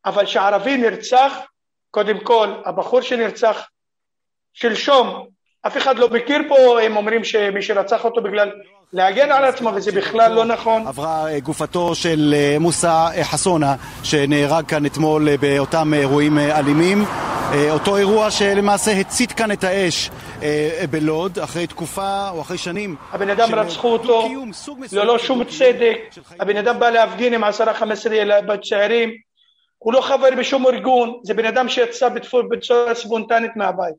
אבל 0.06 0.26
כשערבי 0.26 0.78
נרצח, 0.78 1.34
קודם 1.92 2.20
כל, 2.20 2.48
הבחור 2.66 3.02
שנרצח 3.02 3.68
שלשום, 4.54 5.28
אף 5.68 5.78
אחד 5.78 5.98
לא 5.98 6.10
מכיר 6.10 6.40
פה, 6.48 6.82
הם 6.82 6.98
אומרים 6.98 7.24
שמי 7.24 7.62
שרצח 7.62 8.06
אותו 8.06 8.22
בגלל 8.22 8.52
להגן 8.94 9.32
על 9.32 9.46
עצמו, 9.46 9.70
וזה 9.76 9.92
בכלל 9.92 10.34
לא 10.34 10.46
נכון. 10.46 10.88
עברה 10.88 11.32
אה, 11.32 11.40
גופתו 11.40 11.96
של 11.96 12.34
אה, 12.38 12.58
מוסא 12.60 13.10
אה, 13.16 13.24
חסונה, 13.24 13.76
שנהרג 14.04 14.66
כאן 14.66 14.86
אתמול 14.86 15.36
באותם 15.36 15.94
אירועים 15.94 16.38
אלימים. 16.38 17.06
אותו 17.70 17.98
אירוע 17.98 18.32
שלמעשה 18.32 18.92
הצית 18.92 19.32
כאן 19.32 19.52
את 19.52 19.64
האש 19.64 20.10
בלוד, 20.90 21.40
אחרי 21.40 21.68
תקופה 21.68 22.30
או 22.30 22.42
אחרי 22.42 22.58
שנים. 22.58 22.96
הבן 23.12 23.30
אדם 23.30 23.56
רצחו 23.56 23.88
אותו 23.88 24.28
ללא 24.92 25.18
שום 25.18 25.44
צדק. 25.44 25.98
הבן 26.40 26.58
אדם 26.58 26.80
בא 26.80 26.90
להפגין 26.90 27.34
עם 27.34 27.44
עשרה 27.44 27.74
חמש 27.74 28.00
עשרה 28.00 28.58
צעירים. 28.70 29.10
הוא 29.78 29.94
לא 29.94 30.02
חבר 30.02 30.30
בשום 30.40 30.66
ארגון, 30.68 31.20
זה 31.24 31.34
בן 31.34 31.46
אדם 31.46 31.70
שיצא 31.70 32.10
בצורה 32.50 32.96
ספונטנית 32.96 33.52
מהבית. 33.56 33.96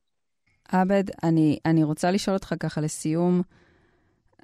עבד, 0.68 1.04
אני, 1.23 1.59
אני 1.66 1.85
רוצה 1.85 2.11
לשאול 2.11 2.37
אותך 2.37 2.54
ככה 2.61 2.80
לסיום, 2.80 3.42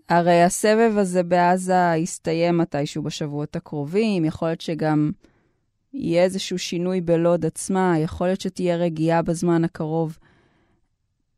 הרי 0.08 0.42
הסבב 0.42 0.92
הזה 0.98 1.22
בעזה 1.22 1.74
יסתיים 1.96 2.58
מתישהו 2.58 3.02
בשבועות 3.02 3.56
הקרובים, 3.56 4.24
יכול 4.24 4.48
להיות 4.48 4.60
שגם 4.60 5.10
יהיה 5.92 6.24
איזשהו 6.24 6.58
שינוי 6.58 7.00
בלוד 7.00 7.46
עצמה, 7.46 7.94
יכול 7.98 8.26
להיות 8.26 8.40
שתהיה 8.40 8.76
רגיעה 8.76 9.22
בזמן 9.22 9.64
הקרוב. 9.64 10.18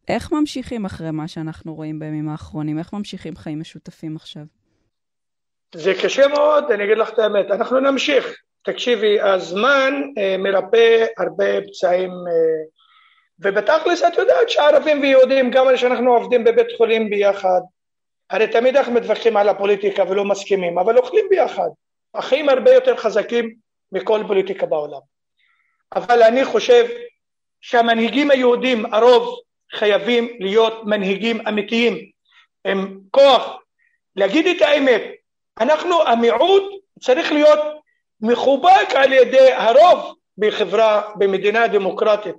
איך 0.08 0.32
ממשיכים 0.32 0.84
אחרי 0.84 1.10
מה 1.10 1.28
שאנחנו 1.28 1.74
רואים 1.74 1.98
בימים 1.98 2.28
האחרונים? 2.28 2.78
איך 2.78 2.92
ממשיכים 2.92 3.36
חיים 3.36 3.60
משותפים 3.60 4.16
עכשיו? 4.16 4.42
זה 5.74 5.92
קשה 6.02 6.28
מאוד, 6.28 6.64
אני 6.70 6.84
אגיד 6.84 6.98
לך 6.98 7.10
את 7.10 7.18
האמת. 7.18 7.50
אנחנו 7.50 7.80
נמשיך. 7.80 8.36
תקשיבי, 8.62 9.20
הזמן 9.20 10.02
אה, 10.18 10.36
מרפא 10.38 11.04
הרבה 11.18 11.60
פצעים, 11.66 12.10
אה, 12.10 12.64
ובתכלס 13.38 14.02
את 14.02 14.18
יודעת 14.18 14.48
שערבים 14.48 15.00
ויהודים, 15.00 15.50
גם 15.50 15.66
כשאנחנו 15.74 16.14
עובדים 16.14 16.44
בבית 16.44 16.66
חולים 16.76 17.10
ביחד, 17.10 17.60
הרי 18.30 18.48
תמיד 18.48 18.76
אנחנו 18.76 18.92
מתווכחים 18.92 19.36
על 19.36 19.48
הפוליטיקה 19.48 20.02
ולא 20.08 20.24
מסכימים, 20.24 20.78
אבל 20.78 20.98
אוכלים 20.98 21.26
ביחד. 21.30 21.68
החיים 22.14 22.48
הרבה 22.48 22.74
יותר 22.74 22.96
חזקים 22.96 23.54
מכל 23.92 24.20
פוליטיקה 24.26 24.66
בעולם. 24.66 25.00
אבל 25.94 26.22
אני 26.22 26.44
חושב 26.44 26.86
שהמנהיגים 27.60 28.30
היהודים, 28.30 28.94
הרוב, 28.94 29.40
חייבים 29.72 30.36
להיות 30.40 30.84
מנהיגים 30.84 31.46
אמיתיים, 31.48 32.10
עם 32.66 33.00
כוח, 33.10 33.58
להגיד 34.16 34.46
את 34.46 34.62
האמת. 34.62 35.02
אנחנו, 35.60 36.02
המיעוט 36.02 36.62
צריך 37.00 37.32
להיות 37.32 37.60
מחובק 38.20 38.94
על 38.94 39.12
ידי 39.12 39.52
הרוב 39.52 40.14
בחברה, 40.38 41.02
במדינה 41.16 41.66
דמוקרטית, 41.66 42.34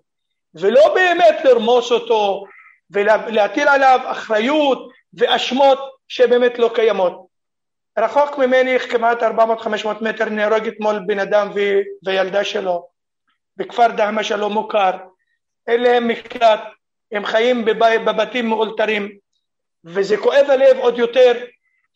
ולא 0.55 0.93
באמת 0.93 1.35
לרמוס 1.43 1.91
אותו 1.91 2.43
ולהטיל 2.91 3.67
עליו 3.67 3.99
אחריות 4.03 4.91
ואשמות 5.13 5.79
שבאמת 6.07 6.59
לא 6.59 6.71
קיימות. 6.75 7.27
רחוק 7.99 8.37
ממני 8.37 8.79
כמעט 8.79 9.23
400-500 9.23 9.25
מטר 10.01 10.25
נהרג 10.29 10.67
אתמול 10.67 10.99
בן 11.05 11.19
אדם 11.19 11.51
ו... 11.55 11.59
וילדה 12.05 12.43
שלו 12.43 12.87
בכפר 13.57 13.87
דהמש 13.87 14.31
הלא 14.31 14.49
מוכר, 14.49 14.91
אין 15.67 15.83
להם 15.83 16.07
מקלט, 16.07 16.61
הם 17.11 17.25
חיים 17.25 17.65
בבי... 17.65 17.97
בבתים 18.05 18.49
מאולתרים 18.49 19.17
וזה 19.85 20.17
כואב 20.17 20.45
הלב 20.49 20.77
עוד 20.77 20.97
יותר 20.97 21.33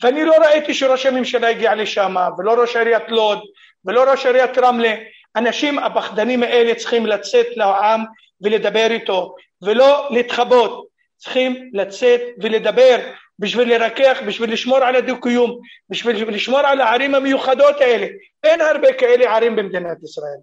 ואני 0.04 0.26
לא 0.26 0.36
ראיתי 0.36 0.74
שראש 0.74 1.06
הממשלה 1.06 1.50
הגיע 1.50 1.76
לשם 1.76 2.16
ולא 2.38 2.62
ראש 2.62 2.76
עיריית 2.76 3.10
לוד 3.10 3.40
ולא 3.86 4.12
ראש 4.12 4.26
עיריית 4.26 4.58
רמלה. 4.58 4.96
אנשים 5.36 5.80
הפחדנים 5.80 6.44
האלה 6.44 6.76
צריכים 6.76 7.06
לצאת 7.06 7.48
לעם 7.56 8.04
ולדבר 8.42 8.88
איתו 8.92 9.36
ולא 9.66 10.08
להתחבות 10.12 10.88
צריכים 11.18 11.70
לצאת 11.74 12.22
ולדבר 12.42 12.98
בשביל 13.40 13.70
לרכך, 13.76 14.18
בשביל 14.28 14.54
לשמור 14.54 14.78
על 14.78 14.96
הדו-קיום, 14.96 15.60
בשביל 15.90 16.30
לשמור 16.30 16.60
על 16.60 16.82
הערים 16.82 17.16
המיוחדות 17.16 17.76
האלה. 17.82 18.08
אין 18.44 18.62
הרבה 18.62 18.94
כאלה 18.94 19.36
ערים 19.36 19.56
במדינת 19.56 20.04
ישראל. 20.04 20.38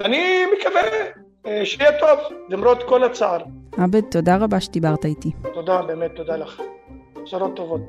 ואני 0.00 0.44
מקווה 0.58 0.82
אה, 1.46 1.66
שיהיה 1.66 1.98
טוב, 1.98 2.18
למרות 2.48 2.82
כל 2.82 3.04
הצער. 3.04 3.42
עבד, 3.78 4.00
תודה 4.00 4.36
רבה 4.36 4.60
שדיברת 4.60 5.04
איתי. 5.04 5.30
תודה, 5.54 5.82
באמת, 5.82 6.10
תודה 6.16 6.36
לך. 6.36 6.62
בשורות 7.22 7.56
טובות. 7.56 7.80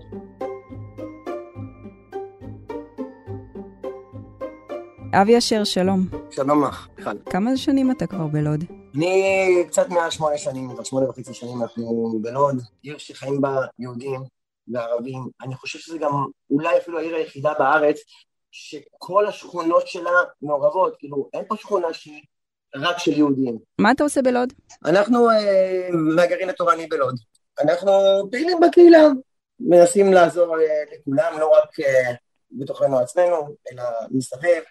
אבי 5.13 5.38
אשר, 5.38 5.63
שלום. 5.63 6.00
שלום 6.32 6.63
לך, 6.63 6.88
מיכל. 6.98 7.12
כמה 7.30 7.58
שנים 7.58 7.92
אתה 7.92 8.08
כבר 8.08 8.28
בלוד? 8.28 8.80
אני 8.95 9.63
קצת 9.67 9.89
מעל 9.89 10.12
שמונה 10.12 10.38
שנים, 10.38 10.74
כבר 10.74 10.83
שמונה 10.83 11.10
וחצי 11.10 11.33
שנים 11.33 11.62
אנחנו 11.62 12.13
בלוד, 12.21 12.55
עיר 12.83 12.98
שחיים 12.98 13.41
בה 13.41 13.55
יהודים 13.79 14.21
וערבים. 14.67 15.27
אני 15.41 15.55
חושב 15.55 15.79
שזה 15.79 15.98
גם 15.98 16.25
אולי 16.50 16.77
אפילו 16.77 17.00
העיר 17.00 17.15
היחידה 17.15 17.53
בארץ 17.60 18.00
שכל 18.51 19.25
השכונות 19.27 19.88
שלה 19.88 20.12
מעורבות, 20.41 20.95
כאילו 21.00 21.29
אין 21.33 21.43
פה 21.48 21.55
שכונה 21.55 21.93
שהיא 21.93 22.21
רק 22.75 22.98
של 22.98 23.12
יהודים. 23.12 23.57
מה 23.79 23.91
אתה 23.91 24.03
עושה 24.03 24.21
בלוד? 24.21 24.53
אנחנו 24.86 25.29
אה, 25.29 25.88
מהגרעין 26.15 26.50
התורני 26.50 26.88
בלוד. 26.88 27.15
אנחנו 27.62 27.91
פעילים 28.31 28.59
בקהילה, 28.59 29.07
מנסים 29.59 30.13
לעזור 30.13 30.55
אה, 30.59 30.83
לכולם, 30.94 31.39
לא 31.39 31.51
רק 31.57 31.79
אה, 31.79 32.13
בתוכנו 32.51 33.00
עצמנו, 33.00 33.55
אלא 33.72 33.83
מסביב. 34.11 34.63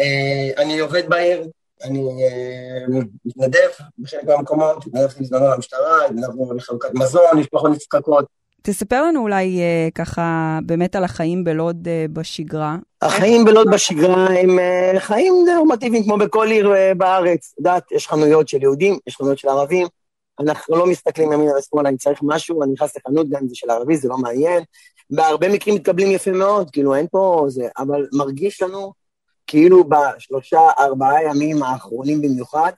אה, 0.00 0.62
אני 0.62 0.78
עובד 0.78 1.08
בעיר, 1.08 1.46
אני 1.84 2.08
אה, 2.22 2.98
מתנדב 3.24 3.68
בחלק 3.98 4.24
מהמקומות, 4.24 4.86
התנדבתי 4.86 5.22
בזמנו 5.22 5.48
למשטרה, 5.54 6.06
התנדבנו 6.06 6.54
לחלוקת 6.54 6.88
מזון, 6.94 7.36
משפחות 7.36 7.70
נזקקות. 7.70 8.24
תספר 8.62 9.02
לנו 9.02 9.22
אולי 9.22 9.60
אה, 9.60 9.88
ככה 9.94 10.58
באמת 10.66 10.96
על 10.96 11.04
החיים 11.04 11.44
בלוד 11.44 11.88
אה, 11.88 12.06
בשגרה. 12.12 12.76
החיים 13.02 13.44
בלוד 13.44 13.70
בשגרה 13.72 14.26
הם 14.26 14.58
חיים 14.98 15.34
נורמטיביים 15.56 16.04
כמו 16.04 16.18
בכל 16.18 16.46
עיר 16.46 16.72
בארץ. 16.96 17.50
את 17.52 17.58
יודעת, 17.58 17.92
יש 17.92 18.08
חנויות 18.08 18.48
של 18.48 18.62
יהודים, 18.62 18.98
יש 19.06 19.16
חנויות 19.16 19.38
של 19.38 19.48
ערבים, 19.48 19.86
אנחנו 20.40 20.76
לא 20.76 20.86
מסתכלים 20.86 21.32
ימינה 21.32 21.52
ושמאלה, 21.58 21.88
אני 21.88 21.98
צריך 21.98 22.20
משהו, 22.22 22.62
אני 22.62 22.72
נכנס 22.72 22.96
לחנות, 22.96 23.28
גם 23.28 23.40
אם 23.42 23.48
זה 23.48 23.54
של 23.54 23.70
ערבי, 23.70 23.96
זה 23.96 24.08
לא 24.08 24.16
מעניין. 24.18 24.62
בהרבה 25.10 25.48
מקרים 25.48 25.74
מתקבלים 25.74 26.10
יפה 26.10 26.32
מאוד, 26.32 26.70
כאילו 26.70 26.94
אין 26.94 27.06
פה 27.10 27.46
זה, 27.48 27.68
אבל 27.78 28.06
מרגיש 28.12 28.62
לנו 28.62 28.92
כאילו 29.50 29.84
בשלושה, 29.84 30.60
ארבעה 30.78 31.24
ימים 31.24 31.62
האחרונים 31.62 32.22
במיוחד, 32.22 32.72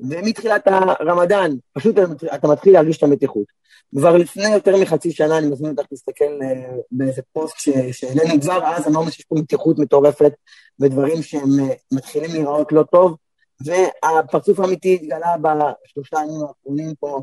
ומתחילת 0.00 0.62
הרמדאן, 0.66 1.50
פשוט 1.72 1.96
אתה 2.34 2.48
מתחיל 2.48 2.72
להרגיש 2.72 2.98
את 2.98 3.02
המתיחות. 3.02 3.44
כבר 3.96 4.16
לפני 4.16 4.48
יותר 4.48 4.76
מחצי 4.76 5.10
שנה, 5.10 5.38
אני 5.38 5.46
מזמין 5.46 5.70
אותך 5.70 5.92
להסתכל 5.92 6.24
uh, 6.24 6.80
באיזה 6.90 7.22
פוסט 7.32 7.54
שהעלינו 7.92 8.40
כבר 8.40 8.66
אז, 8.66 8.88
אמרנו 8.88 9.10
שיש 9.10 9.24
פה 9.24 9.34
מתיחות 9.38 9.78
מטורפת 9.78 10.32
ודברים 10.80 11.22
שהם 11.22 11.42
uh, 11.42 11.72
מתחילים 11.92 12.30
להיראות 12.30 12.72
לא 12.72 12.82
טוב, 12.82 13.16
והפרצוף 13.64 14.60
האמיתי 14.60 14.94
התגלה 14.94 15.36
בשלושה 15.36 16.16
ימים 16.16 16.46
האחרונים 16.48 16.94
פה, 17.00 17.22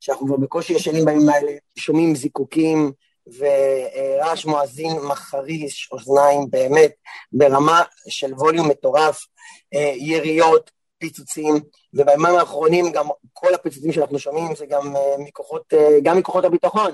שאנחנו 0.00 0.26
כבר 0.26 0.36
בקושי 0.36 0.72
ישנים 0.72 1.04
בימים 1.04 1.28
האלה, 1.28 1.52
שומעים 1.78 2.14
זיקוקים 2.14 2.92
ורעש 3.26 4.44
מואזין 4.44 4.92
מחריש, 4.92 5.88
אוזניים 5.92 6.50
באמת, 6.50 6.92
ברמה 7.32 7.82
של 8.08 8.34
ווליום 8.34 8.68
מטורף, 8.68 9.26
אה, 9.74 9.92
יריות, 9.96 10.70
פיצוצים, 10.98 11.54
ובימים 11.94 12.34
האחרונים 12.38 12.92
גם 12.92 13.08
כל 13.32 13.54
הפיצוצים 13.54 13.92
שאנחנו 13.92 14.18
שומעים 14.18 14.54
זה 14.54 14.66
גם 14.66 14.96
אה, 14.96 15.14
מכוחות, 15.18 15.74
אה, 15.74 16.00
גם 16.02 16.18
מכוחות 16.18 16.44
הביטחון, 16.44 16.92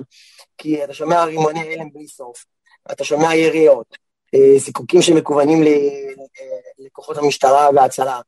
כי 0.59 0.85
אתה 0.85 0.95
שומע 0.95 1.25
רימוני 1.25 1.75
הלם 1.75 1.93
בלי 1.93 2.09
סוף, 2.09 2.45
אתה 2.93 3.05
שומע 3.05 3.35
יריות, 3.35 3.97
זיקוקים 4.57 5.03
שמכוונים 5.03 5.63
לכוחות 6.79 7.19
המשטרה 7.19 7.69
וההצלה, 7.75 8.21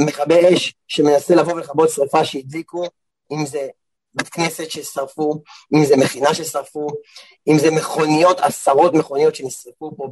מכבי 0.00 0.54
אש 0.54 0.74
שמנסה 0.88 1.34
לבוא 1.34 1.52
ולכבות 1.52 1.90
שרפה 1.90 2.24
שהדליקו, 2.24 2.84
אם 3.32 3.46
זה 3.46 3.68
בית 4.14 4.28
כנסת 4.28 4.70
ששרפו, 4.70 5.42
אם 5.74 5.84
זה 5.84 5.96
מכינה 5.96 6.34
ששרפו, 6.34 6.86
אם 7.48 7.58
זה 7.58 7.70
מכוניות, 7.70 8.40
עשרות 8.40 8.94
מכוניות 8.94 9.34
שנשרפו 9.34 9.92
פה 9.96 10.08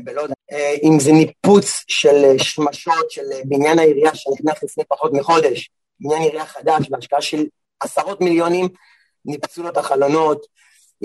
בלוד, 0.00 0.30
אה, 0.52 0.74
אם 0.82 1.00
זה 1.00 1.12
ניפוץ 1.12 1.84
של 1.88 2.24
אה, 2.24 2.38
שמשות 2.38 3.10
של 3.10 3.32
אה, 3.32 3.40
בניין 3.44 3.78
העירייה 3.78 4.14
שנכנס 4.14 4.62
לפני 4.62 4.84
פחות 4.88 5.12
מחודש, 5.12 5.70
בניין 6.00 6.22
עירייה 6.22 6.46
חדש 6.46 6.88
בהשקעה 6.90 7.20
של 7.20 7.44
עשרות 7.80 8.20
מיליונים, 8.20 8.68
ניפצו 9.24 9.62
לו 9.62 9.68
את 9.68 9.76
החלונות, 9.76 10.46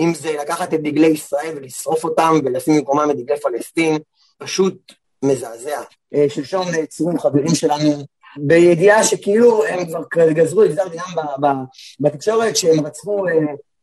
אם 0.00 0.14
זה 0.14 0.36
לקחת 0.40 0.74
את 0.74 0.80
דגלי 0.82 1.06
ישראל 1.06 1.52
ולשרוף 1.56 2.04
אותם 2.04 2.40
ולשים 2.44 2.76
במקומם 2.76 3.10
את 3.10 3.16
דגלי 3.16 3.40
פלסטין, 3.40 3.98
פשוט 4.38 4.92
מזעזע. 5.24 5.82
שלשום 6.28 6.68
נעצרו 6.70 7.18
חברים 7.18 7.54
שלנו 7.54 8.04
בידיעה 8.38 9.04
שכאילו 9.04 9.64
הם 9.66 9.84
כבר 10.10 10.30
גזרו 10.30 10.64
את 10.64 10.70
גזר 10.70 10.88
דינם 10.88 11.44
בתקשורת 12.00 12.56
שהם 12.56 12.86
רצחו 12.86 13.28
אה, 13.28 13.32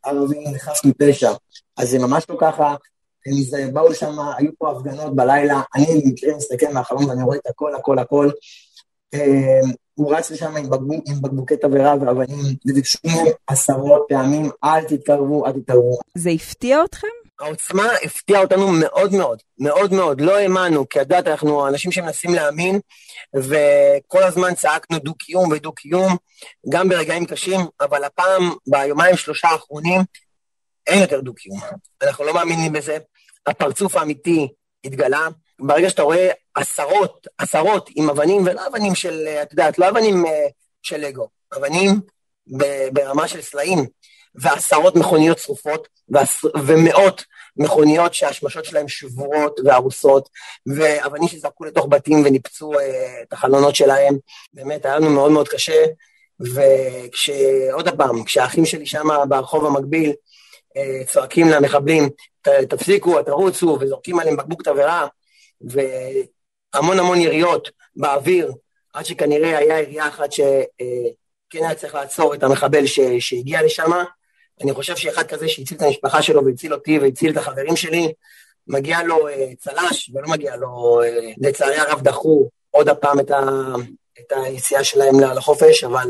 ערבים 0.03 0.57
חף 0.57 0.81
מפשע. 0.85 1.31
אז 1.77 1.89
זה 1.89 1.99
ממש 1.99 2.25
לא 2.29 2.37
ככה, 2.39 2.75
הם 3.25 3.73
באו 3.73 3.89
לשם, 3.89 4.15
היו 4.37 4.51
פה 4.57 4.71
הפגנות 4.71 5.15
בלילה, 5.15 5.61
אני 5.75 6.01
במקרה 6.05 6.35
מסתכל 6.37 6.73
מהחלום 6.73 7.05
ואני 7.05 7.23
רואה 7.23 7.37
את 7.37 7.47
הכל, 7.47 7.75
הכל, 7.75 7.99
הכל. 7.99 8.29
אה, 9.13 9.59
הוא 9.95 10.15
רץ 10.15 10.31
לשם 10.31 10.57
עם, 10.57 10.69
בקבוק, 10.69 11.03
עם 11.07 11.21
בקבוקי 11.21 11.57
תבערה 11.57 11.95
ואבנים, 12.01 12.55
וביקשו 12.65 12.99
עשרות 13.47 14.05
פעמים, 14.09 14.49
אל 14.63 14.83
תתקרבו, 14.83 15.45
אל 15.45 15.51
תתקרבו. 15.51 15.97
זה 16.17 16.29
הפתיע 16.29 16.83
אתכם? 16.85 17.07
העוצמה 17.39 17.87
הפתיעה 18.03 18.41
אותנו 18.41 18.67
מאוד 18.67 19.13
מאוד, 19.13 19.39
מאוד 19.59 19.93
מאוד, 19.93 20.21
לא 20.21 20.37
האמנו, 20.37 20.89
כי 20.89 21.01
את 21.01 21.03
יודעת, 21.03 21.27
אנחנו 21.27 21.67
אנשים 21.67 21.91
שמנסים 21.91 22.33
להאמין, 22.33 22.79
וכל 23.35 24.23
הזמן 24.23 24.55
צעקנו 24.55 24.99
דו-קיום 24.99 25.51
ודו-קיום, 25.51 26.17
גם 26.69 26.89
ברגעים 26.89 27.25
קשים, 27.25 27.59
אבל 27.81 28.03
הפעם, 28.03 28.53
ביומיים 28.67 29.17
שלושה 29.17 29.47
האחרונים, 29.47 30.01
אין 30.87 31.01
יותר 31.01 31.21
דו-קיום. 31.21 31.59
אנחנו 32.01 32.25
לא 32.25 32.33
מאמינים 32.33 32.73
בזה. 32.73 32.97
הפרצוף 33.47 33.95
האמיתי 33.95 34.47
התגלה. 34.83 35.27
ברגע 35.59 35.89
שאתה 35.89 36.01
רואה 36.01 36.29
עשרות, 36.55 37.27
עשרות 37.37 37.89
עם 37.95 38.09
אבנים, 38.09 38.45
ולא 38.45 38.67
אבנים 38.67 38.95
של, 38.95 39.27
את 39.27 39.51
יודעת, 39.51 39.79
לא 39.79 39.89
אבנים 39.89 40.25
אה, 40.25 40.47
של 40.81 40.97
לגו, 40.97 41.29
אבנים 41.57 42.01
ברמה 42.93 43.27
של 43.27 43.41
סלעים. 43.41 43.79
ועשרות 44.35 44.95
מכוניות 44.95 45.39
שרופות, 45.39 45.87
ומאות 46.67 47.25
מכוניות 47.57 48.13
שהשמשות 48.13 48.65
שלהן 48.65 48.87
שבורות 48.87 49.59
והרוסות, 49.65 50.29
ואבנים 50.65 51.27
שזרקו 51.27 51.65
לתוך 51.65 51.87
בתים 51.89 52.21
וניפצו 52.25 52.73
אה, 52.73 53.21
את 53.21 53.33
החלונות 53.33 53.75
שלהם. 53.75 54.17
באמת, 54.53 54.85
היה 54.85 54.95
לנו 54.95 55.09
מאוד 55.09 55.31
מאוד 55.31 55.47
קשה, 55.47 55.85
וכשעוד 56.39 57.89
פעם, 57.97 58.23
כשהאחים 58.23 58.65
שלי 58.65 58.85
שם 58.85 59.07
ברחוב 59.29 59.65
המקביל 59.65 60.13
אה, 60.77 61.01
צועקים 61.07 61.49
למחבלים, 61.49 62.09
תפסיקו, 62.69 63.23
תרוצו, 63.23 63.77
וזורקים 63.81 64.19
עליהם 64.19 64.37
בקבוק 64.37 64.61
תבערה, 64.61 65.07
והמון 65.61 66.99
המון 66.99 67.21
יריות 67.21 67.69
באוויר, 67.95 68.51
עד 68.93 69.05
שכנראה 69.05 69.57
היה 69.57 69.79
ירייה 69.79 70.07
אחת 70.07 70.31
שכן 70.31 71.63
היה 71.63 71.75
צריך 71.75 71.95
לעצור 71.95 72.33
את 72.33 72.43
המחבל 72.43 72.85
שהגיע 73.19 73.63
לשם. 73.63 73.91
אני 74.61 74.73
חושב 74.73 74.95
שאחד 74.95 75.27
כזה 75.27 75.47
שהציל 75.47 75.77
את 75.77 75.81
המשפחה 75.81 76.21
שלו 76.21 76.45
והציל 76.45 76.73
אותי 76.73 76.99
והציל 76.99 77.31
את 77.31 77.37
החברים 77.37 77.75
שלי, 77.75 78.13
מגיע 78.67 79.03
לו 79.03 79.27
אה, 79.27 79.51
צל"ש 79.59 80.11
ולא 80.13 80.27
מגיע 80.27 80.55
לו, 80.55 81.01
אה, 81.03 81.31
לצערי 81.37 81.77
הרב 81.77 82.01
דחו 82.01 82.49
עוד 82.71 82.89
הפעם 82.89 83.19
את, 83.19 83.31
ה, 83.31 83.41
את 84.19 84.31
היציאה 84.35 84.83
שלהם 84.83 85.19
לחופש, 85.19 85.83
אבל 85.83 86.07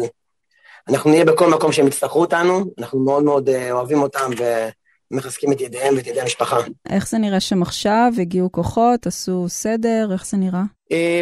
אנחנו 0.89 1.09
נהיה 1.09 1.25
בכל 1.25 1.49
מקום 1.49 1.71
שהם 1.71 1.87
יצטרכו 1.87 2.19
אותנו, 2.19 2.65
אנחנו 2.79 2.99
מאוד 2.99 3.23
מאוד 3.23 3.49
אה, 3.49 3.71
אוהבים 3.71 4.01
אותם 4.01 4.31
ומחזקים 5.11 5.51
את 5.51 5.61
ידיהם 5.61 5.95
ואת 5.97 6.07
ידי 6.07 6.21
המשפחה. 6.21 6.59
איך 6.89 7.09
זה 7.09 7.17
נראה 7.17 7.39
שם 7.39 7.61
עכשיו? 7.61 8.11
הגיעו 8.21 8.51
כוחות, 8.51 9.07
עשו 9.07 9.45
סדר, 9.49 10.09
איך 10.13 10.25
זה 10.25 10.37
נראה? 10.37 10.63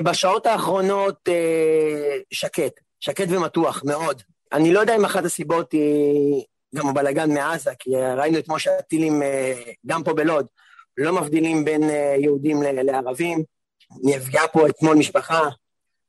בשעות 0.03 0.45
האחרונות 0.45 1.29
שקט, 2.31 2.79
שקט 2.99 3.25
ומתוח, 3.29 3.84
מאוד. 3.86 4.21
אני 4.53 4.73
לא 4.73 4.79
יודע 4.79 4.95
אם 4.95 5.05
אחת 5.05 5.25
הסיבות 5.25 5.71
היא 5.71 6.43
גם 6.75 6.88
הבלאגן 6.88 7.34
מעזה, 7.34 7.71
כי 7.79 7.89
ראינו 8.17 8.39
אתמול 8.39 8.60
שהטילים, 8.60 9.21
גם 9.86 10.03
פה 10.03 10.13
בלוד, 10.13 10.47
לא 10.97 11.13
מבדילים 11.13 11.65
בין 11.65 11.84
יהודים 12.17 12.62
לערבים. 12.63 13.43
נפגעה 14.03 14.47
פה 14.47 14.67
אתמול 14.67 14.97
משפחה 14.97 15.49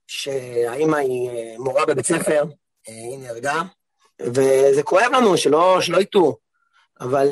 שהאימא 0.07 0.96
היא 0.96 1.31
מורה 1.59 1.87
בבית 1.87 2.07
ספר, 2.07 2.44
היא 2.87 3.18
נהרגה, 3.18 3.62
וזה 4.22 4.83
כואב 4.83 5.12
לנו 5.12 5.37
שלא, 5.37 5.81
שלא 5.81 5.98
יטעו, 6.01 6.37
אבל 7.01 7.29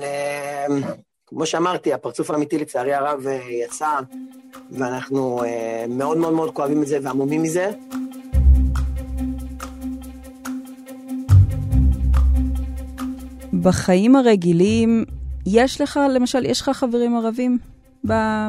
כמו 1.26 1.46
שאמרתי, 1.46 1.92
הפרצוף 1.92 2.30
האמיתי 2.30 2.58
לצערי 2.58 2.94
הרב 2.94 3.26
יצא, 3.50 4.00
ואנחנו 4.70 5.42
מאוד 5.88 6.16
מאוד 6.16 6.32
מאוד 6.32 6.54
כואבים 6.54 6.82
את 6.82 6.86
זה 6.86 6.98
ועמומים 7.02 7.42
מזה. 7.42 7.70
בחיים 13.62 14.16
הרגילים, 14.16 15.04
יש 15.46 15.80
לך, 15.80 16.00
למשל, 16.14 16.44
יש 16.44 16.60
לך 16.60 16.68
חברים 16.68 17.16
ערבים 17.16 17.58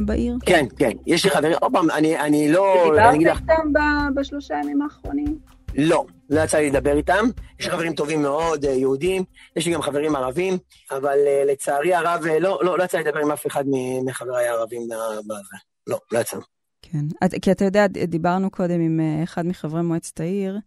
בעיר? 0.06 0.38
כן, 0.45 0.65
כן, 0.78 0.91
יש 1.06 1.26
לי 1.26 1.32
חברים, 1.32 1.54
עוד 1.62 1.71
פעם, 1.71 1.91
אני, 1.91 2.19
אני 2.19 2.52
לא... 2.52 2.91
דיברת 3.17 3.38
איתם 3.38 3.74
בשלושה 4.15 4.54
ימים 4.63 4.82
האחרונים? 4.82 5.39
לא, 5.78 6.06
לא 6.30 6.41
יצא 6.41 6.58
לי 6.58 6.69
לדבר 6.69 6.97
איתם. 6.97 7.26
יש 7.60 7.69
חברים 7.69 7.93
טובים 7.93 8.21
מאוד, 8.21 8.63
יהודים, 8.63 9.24
יש 9.56 9.65
לי 9.65 9.74
גם 9.74 9.82
חברים 9.82 10.15
ערבים, 10.15 10.58
אבל 10.91 11.17
לצערי 11.52 11.93
הרב, 11.93 12.26
לא, 12.39 12.60
לא, 12.63 12.78
לא 12.78 12.84
יצא 12.84 12.97
לי 12.97 13.04
לדבר 13.04 13.19
עם 13.19 13.32
אף 13.32 13.47
אחד 13.47 13.63
מחבריי 14.06 14.47
הערבים 14.47 14.82
בזה. 15.28 15.58
לא, 15.88 16.00
לא 16.12 16.19
יצא. 16.19 16.38
כן, 16.82 17.06
כי 17.41 17.52
אתה 17.52 17.65
יודע, 17.65 17.88
דיברנו 17.88 18.50
קודם 18.50 18.80
עם 18.82 19.00
אחד 19.24 19.45
מחברי 19.45 19.82
מועצת 19.82 20.19
העיר, 20.19 20.58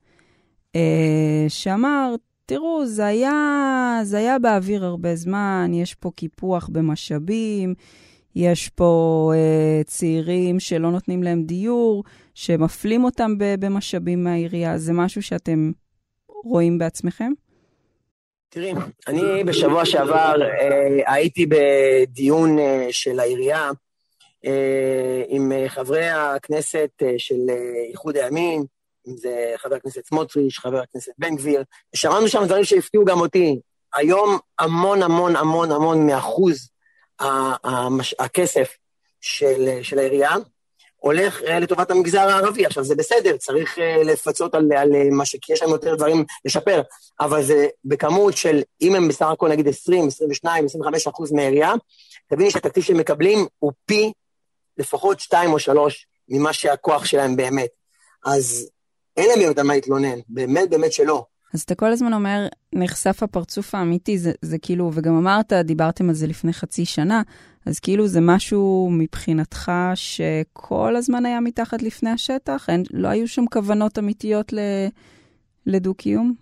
שאמר, 1.49 2.15
תראו, 2.47 2.87
זה 2.87 3.07
היה, 3.07 4.01
זה 4.03 4.19
היה 4.19 4.39
באוויר 4.39 4.85
הרבה 4.85 5.17
זמן, 5.17 5.71
יש 5.75 5.95
פה 5.95 6.11
קיפוח 6.17 6.69
במשאבים, 6.73 7.75
יש 8.37 8.69
פה 8.69 9.33
אה, 9.35 9.85
צעירים 9.85 10.61
שלא 10.61 10.91
נותנים 10.91 11.23
להם 11.23 11.43
דיור, 11.43 12.05
שמפלים 12.35 13.05
אותם 13.05 13.35
במשאבים 13.39 14.25
מהעירייה. 14.25 14.79
זה 14.79 14.93
משהו 14.93 15.23
שאתם 15.23 15.73
רואים 16.45 16.79
בעצמכם? 16.79 17.33
תראי, 18.49 18.73
אני 19.09 19.45
בשבוע 19.45 19.85
שעבר 19.85 20.43
אה, 20.43 21.13
הייתי 21.15 21.47
בדיון 21.47 22.59
אה, 22.59 22.87
של 22.91 23.21
העירייה 23.21 23.71
אה, 24.47 25.23
עם 25.29 25.53
חברי 25.69 26.09
הכנסת 26.09 26.91
אה, 27.03 27.15
של 27.19 27.51
אה, 27.51 27.85
איחוד 27.91 28.17
הימין, 28.17 28.65
אם 29.09 29.17
זה 29.17 29.55
חבר 29.57 29.75
הכנסת 29.75 30.07
סמוטריץ', 30.07 30.59
חבר 30.59 30.81
הכנסת 30.81 31.13
בן 31.19 31.37
גביר, 31.37 31.63
ושמענו 31.95 32.29
שם 32.29 32.45
דברים 32.45 32.65
שהפתיעו 32.65 33.05
גם 33.05 33.21
אותי. 33.21 33.61
היום 33.95 34.39
המון 34.59 35.03
המון 35.03 35.37
המון 35.37 35.73
המון 35.73 36.07
מאחוז 36.07 36.69
הכסף 38.19 38.77
של, 39.21 39.79
של 39.83 39.99
העירייה 39.99 40.35
הולך 41.05 41.43
לטובת 41.43 41.91
המגזר 41.91 42.21
הערבי. 42.21 42.67
עכשיו, 42.67 42.85
זה 42.85 42.95
בסדר, 42.95 43.37
צריך 43.37 43.79
לפצות 44.05 44.55
על, 44.55 44.73
על 44.77 44.91
מה 45.11 45.25
ש... 45.27 45.37
כי 45.43 45.53
יש 45.53 45.63
לנו 45.63 45.73
יותר 45.73 45.95
דברים 45.95 46.25
לשפר, 46.45 46.83
אבל 47.21 47.43
זה 47.43 47.67
בכמות 47.85 48.37
של, 48.37 48.63
אם 48.81 48.95
הם 48.95 49.09
בסך 49.09 49.27
הכל 49.27 49.49
נגיד 49.49 49.69
20, 49.69 50.09
22, 50.09 50.65
25 50.65 51.07
אחוז 51.07 51.33
מהעירייה, 51.33 51.73
תביני 52.29 52.51
שהתקציב 52.51 52.83
שהם 52.83 52.99
מקבלים 52.99 53.47
הוא 53.59 53.73
פי 53.87 54.13
לפחות 54.79 55.21
שתיים 55.21 55.53
או 55.53 55.59
שלוש 55.59 56.07
ממה 56.29 56.53
שהכוח 56.53 57.05
שלהם 57.05 57.37
באמת. 57.37 57.71
אז 58.25 58.71
אין 59.17 59.41
להם 59.41 59.53
על 59.57 59.67
מה 59.67 59.75
להתלונן, 59.75 60.19
באמת 60.29 60.71
באמת 60.71 60.93
שלא. 60.93 61.25
אז 61.55 61.63
אתה 61.63 61.75
כל 61.75 61.93
הזמן 61.93 62.13
אומר, 62.13 62.47
נחשף 62.73 63.23
הפרצוף 63.23 63.75
האמיתי, 63.75 64.19
זה, 64.19 64.33
זה 64.43 64.59
כאילו, 64.59 64.91
וגם 64.95 65.17
אמרת, 65.17 65.53
דיברתם 65.53 66.09
על 66.09 66.15
זה 66.15 66.27
לפני 66.27 66.53
חצי 66.53 66.85
שנה, 66.85 67.23
אז 67.67 67.81
כאילו 67.81 68.07
זה 68.07 68.21
משהו 68.21 68.89
מבחינתך 68.93 69.73
שכל 69.95 70.97
הזמן 70.97 71.27
היה 71.27 71.41
מתחת 71.41 71.83
לפני 71.83 72.11
השטח? 72.11 72.67
אין, 72.69 72.83
לא 72.93 73.09
היו 73.09 73.29
שם 73.29 73.45
כוונות 73.47 73.99
אמיתיות 73.99 74.53
ל, 74.53 74.59
לדו-קיום? 75.67 76.35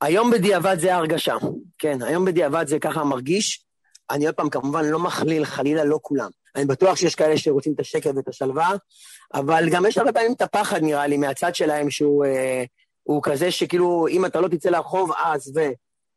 היום 0.00 0.30
בדיעבד 0.30 0.76
זה 0.80 0.94
ההרגשה, 0.94 1.34
כן, 1.78 2.02
היום 2.02 2.24
בדיעבד 2.24 2.66
זה 2.66 2.78
ככה 2.78 3.04
מרגיש. 3.04 3.64
אני 4.10 4.26
עוד 4.26 4.34
פעם, 4.34 4.50
כמובן, 4.50 4.84
לא 4.84 4.98
מכליל, 4.98 5.44
חלילה 5.44 5.84
לא 5.84 5.98
כולם. 6.02 6.30
אני 6.56 6.64
בטוח 6.64 6.96
שיש 6.96 7.14
כאלה 7.14 7.38
שרוצים 7.38 7.72
את 7.74 7.80
השקט 7.80 8.10
ואת 8.16 8.28
השלווה, 8.28 8.70
אבל 9.34 9.68
גם 9.70 9.86
יש 9.86 9.98
הרבה 9.98 10.12
פעמים 10.12 10.32
את 10.32 10.42
הפחד, 10.42 10.82
נראה 10.82 11.06
לי, 11.06 11.16
מהצד 11.16 11.54
שלהם, 11.54 11.90
שהוא 11.90 12.24
אה, 12.24 12.64
כזה 13.22 13.50
שכאילו, 13.50 14.06
אם 14.08 14.26
אתה 14.26 14.40
לא 14.40 14.48
תצא 14.48 14.70
לרחוב, 14.70 15.12
אז 15.24 15.52
ו... 15.56 15.60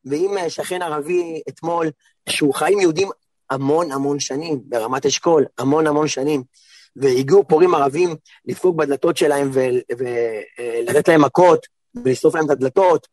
ואם 0.05 0.49
שכן 0.49 0.81
ערבי 0.81 1.41
אתמול, 1.49 1.87
שהוא 2.29 2.53
חי 2.53 2.73
עם 2.73 2.79
יהודים 2.79 3.09
המון 3.49 3.91
המון 3.91 4.19
שנים, 4.19 4.59
ברמת 4.65 5.05
אשכול, 5.05 5.45
המון 5.57 5.87
המון 5.87 6.07
שנים, 6.07 6.43
והגיעו 6.95 7.47
פורעים 7.47 7.75
ערבים 7.75 8.15
לפרוק 8.45 8.75
בדלתות 8.75 9.17
שלהם 9.17 9.51
ולתת 9.53 11.07
להם 11.07 11.21
מכות 11.21 11.65
ולשרוף 11.95 12.35
להם 12.35 12.45
את 12.45 12.49
הדלתות, 12.49 13.07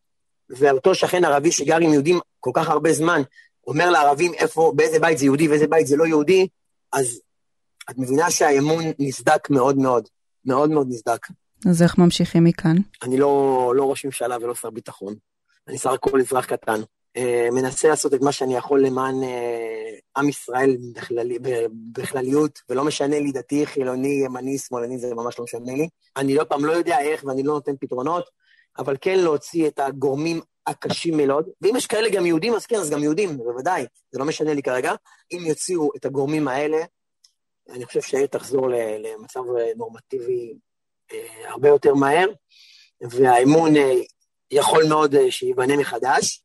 ואותו 0.51 0.95
שכן 0.95 1.25
ערבי 1.25 1.53
שגר 1.53 1.77
עם 1.77 1.93
יהודים 1.93 2.21
כל 2.41 2.51
כך 2.55 2.69
הרבה 2.69 2.93
זמן, 2.93 3.23
אומר 3.67 3.91
לערבים 3.91 4.35
איפה, 4.35 4.73
באיזה 4.77 5.01
בית 5.01 5.19
זה 5.19 5.25
יהודי 5.25 5.49
ואיזה 5.49 5.67
בית 5.67 5.87
זה 5.87 5.97
לא 5.97 6.05
יהודי, 6.05 6.49
אז 6.93 7.21
את 7.91 7.99
מבינה 7.99 8.31
שהאמון 8.31 8.85
נסדק 8.99 9.51
מאוד 9.51 9.79
מאוד, 9.79 10.09
מאוד 10.45 10.71
מאוד 10.71 10.87
נסדק. 10.91 11.27
אז 11.71 11.83
איך 11.83 11.99
ממשיכים 11.99 12.45
מכאן? 12.45 12.77
אני 13.03 13.17
לא, 13.17 13.73
לא 13.77 13.91
ראש 13.91 14.05
ממשלה 14.05 14.37
ולא 14.41 14.55
שר 14.55 14.71
ביטחון. 14.71 15.15
אני 15.69 15.79
סך 15.79 15.91
הכל 15.91 16.21
אזרח 16.21 16.47
קטן. 16.47 16.81
אה, 17.17 17.49
מנסה 17.53 17.89
לעשות 17.89 18.15
את 18.15 18.21
מה 18.23 18.33
שאני 18.33 18.57
יכול 18.57 18.87
למען 18.87 19.23
אה, 19.23 19.99
עם 20.17 20.29
ישראל 20.29 20.77
בכללי, 20.95 21.39
בכלליות, 21.93 22.61
ולא 22.69 22.85
משנה 22.85 23.21
לי 23.21 23.33
דתי, 23.33 23.67
חילוני, 23.67 24.23
ימני, 24.25 24.59
שמאלני, 24.59 24.99
זה 24.99 25.15
ממש 25.15 25.39
לא 25.39 25.45
משנה 25.45 25.73
לי. 25.75 25.89
אני 26.17 26.35
לא 26.35 26.45
פעם 26.45 26.65
לא 26.65 26.73
יודע 26.73 27.01
איך 27.01 27.25
ואני 27.25 27.43
לא 27.43 27.55
נותן 27.55 27.73
פתרונות, 27.81 28.25
אבל 28.79 28.97
כן 29.01 29.19
להוציא 29.19 29.69
את 29.69 29.79
הגורמים 29.79 30.41
הקשים 30.67 31.17
מאוד, 31.17 31.49
ואם 31.61 31.77
יש 31.77 31.87
כאלה 31.87 32.11
גם 32.11 32.27
יהודים, 32.27 32.55
אז 32.55 32.67
כן, 32.67 32.77
אז 32.77 32.91
גם 32.91 33.03
יהודים, 33.03 33.39
בוודאי, 33.39 33.87
זה 34.11 34.19
לא 34.19 34.25
משנה 34.25 34.55
לי 34.55 34.63
כרגע. 34.63 34.93
אם 35.33 35.39
יוציאו 35.47 35.91
את 35.97 36.05
הגורמים 36.05 36.49
האלה, 36.49 36.79
אני 37.71 37.85
חושב 37.85 38.01
שהעיר 38.01 38.27
תחזור 38.27 38.69
למצב 38.99 39.41
נורמטיבי 39.77 40.55
אה, 41.13 41.51
הרבה 41.51 41.69
יותר 41.69 41.95
מהר, 41.95 42.27
והאמון 43.01 43.77
אה, 43.77 43.95
יכול 44.51 44.85
מאוד 44.89 45.15
אה, 45.15 45.31
שייבנה 45.31 45.77
מחדש, 45.77 46.43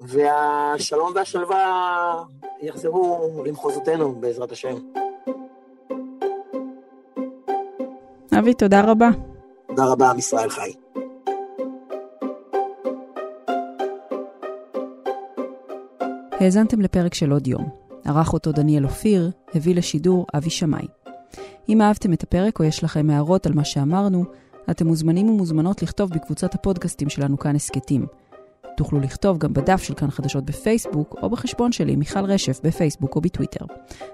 והשלום 0.00 1.12
והשלווה 1.14 2.22
יחזרו 2.62 3.42
למחוזותינו, 3.46 4.20
בעזרת 4.20 4.52
השם. 4.52 4.76
אבי, 8.38 8.54
תודה 8.54 8.80
רבה. 8.80 9.08
תודה 9.68 9.84
רבה, 9.92 10.10
עם 10.10 10.18
ישראל 10.18 10.50
חי. 10.50 10.83
האזנתם 16.44 16.80
לפרק 16.80 17.14
של 17.14 17.32
עוד 17.32 17.46
יום. 17.46 17.68
ערך 18.04 18.32
אותו 18.32 18.52
דניאל 18.52 18.84
אופיר, 18.84 19.30
הביא 19.54 19.74
לשידור 19.74 20.26
אבי 20.36 20.50
שמאי. 20.50 20.86
אם 21.68 21.82
אהבתם 21.82 22.12
את 22.12 22.22
הפרק 22.22 22.58
או 22.58 22.64
יש 22.64 22.84
לכם 22.84 23.10
הערות 23.10 23.46
על 23.46 23.52
מה 23.52 23.64
שאמרנו, 23.64 24.24
אתם 24.70 24.86
מוזמנים 24.86 25.28
ומוזמנות 25.28 25.82
לכתוב 25.82 26.10
בקבוצת 26.10 26.54
הפודקאסטים 26.54 27.08
שלנו 27.08 27.38
כאן 27.38 27.56
הסכתים. 27.56 28.06
תוכלו 28.76 29.00
לכתוב 29.00 29.38
גם 29.38 29.52
בדף 29.52 29.82
של 29.82 29.94
כאן 29.94 30.10
חדשות 30.10 30.44
בפייסבוק, 30.44 31.16
או 31.22 31.30
בחשבון 31.30 31.72
שלי, 31.72 31.96
מיכל 31.96 32.24
רשף, 32.24 32.60
בפייסבוק 32.64 33.16
או 33.16 33.20
בטוויטר. 33.20 33.64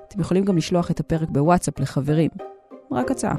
אתם 0.08 0.20
יכולים 0.20 0.44
גם 0.44 0.56
לשלוח 0.56 0.90
את 0.90 1.00
הפרק 1.00 1.28
בוואטסאפ 1.28 1.80
לחברים. 1.80 2.30
רק 2.92 3.10
הצעה. 3.10 3.34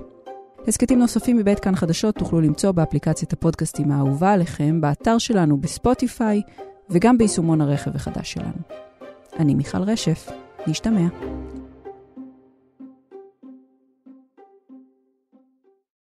הסכתים 0.67 0.99
נוספים 0.99 1.37
מבית 1.37 1.59
כאן 1.59 1.75
חדשות 1.75 2.15
תוכלו 2.15 2.41
למצוא 2.41 2.71
באפליקציית 2.71 3.33
הפודקאסטים 3.33 3.91
האהובה 3.91 4.33
עליכם, 4.33 4.81
באתר 4.81 5.17
שלנו 5.17 5.57
בספוטיפיי, 5.57 6.41
וגם 6.91 7.17
ביישומון 7.17 7.61
הרכב 7.61 7.95
החדש 7.95 8.33
שלנו. 8.33 8.61
אני 9.39 9.53
מיכל 9.55 9.81
רשף, 9.81 10.29
נשתמע. 10.67 11.07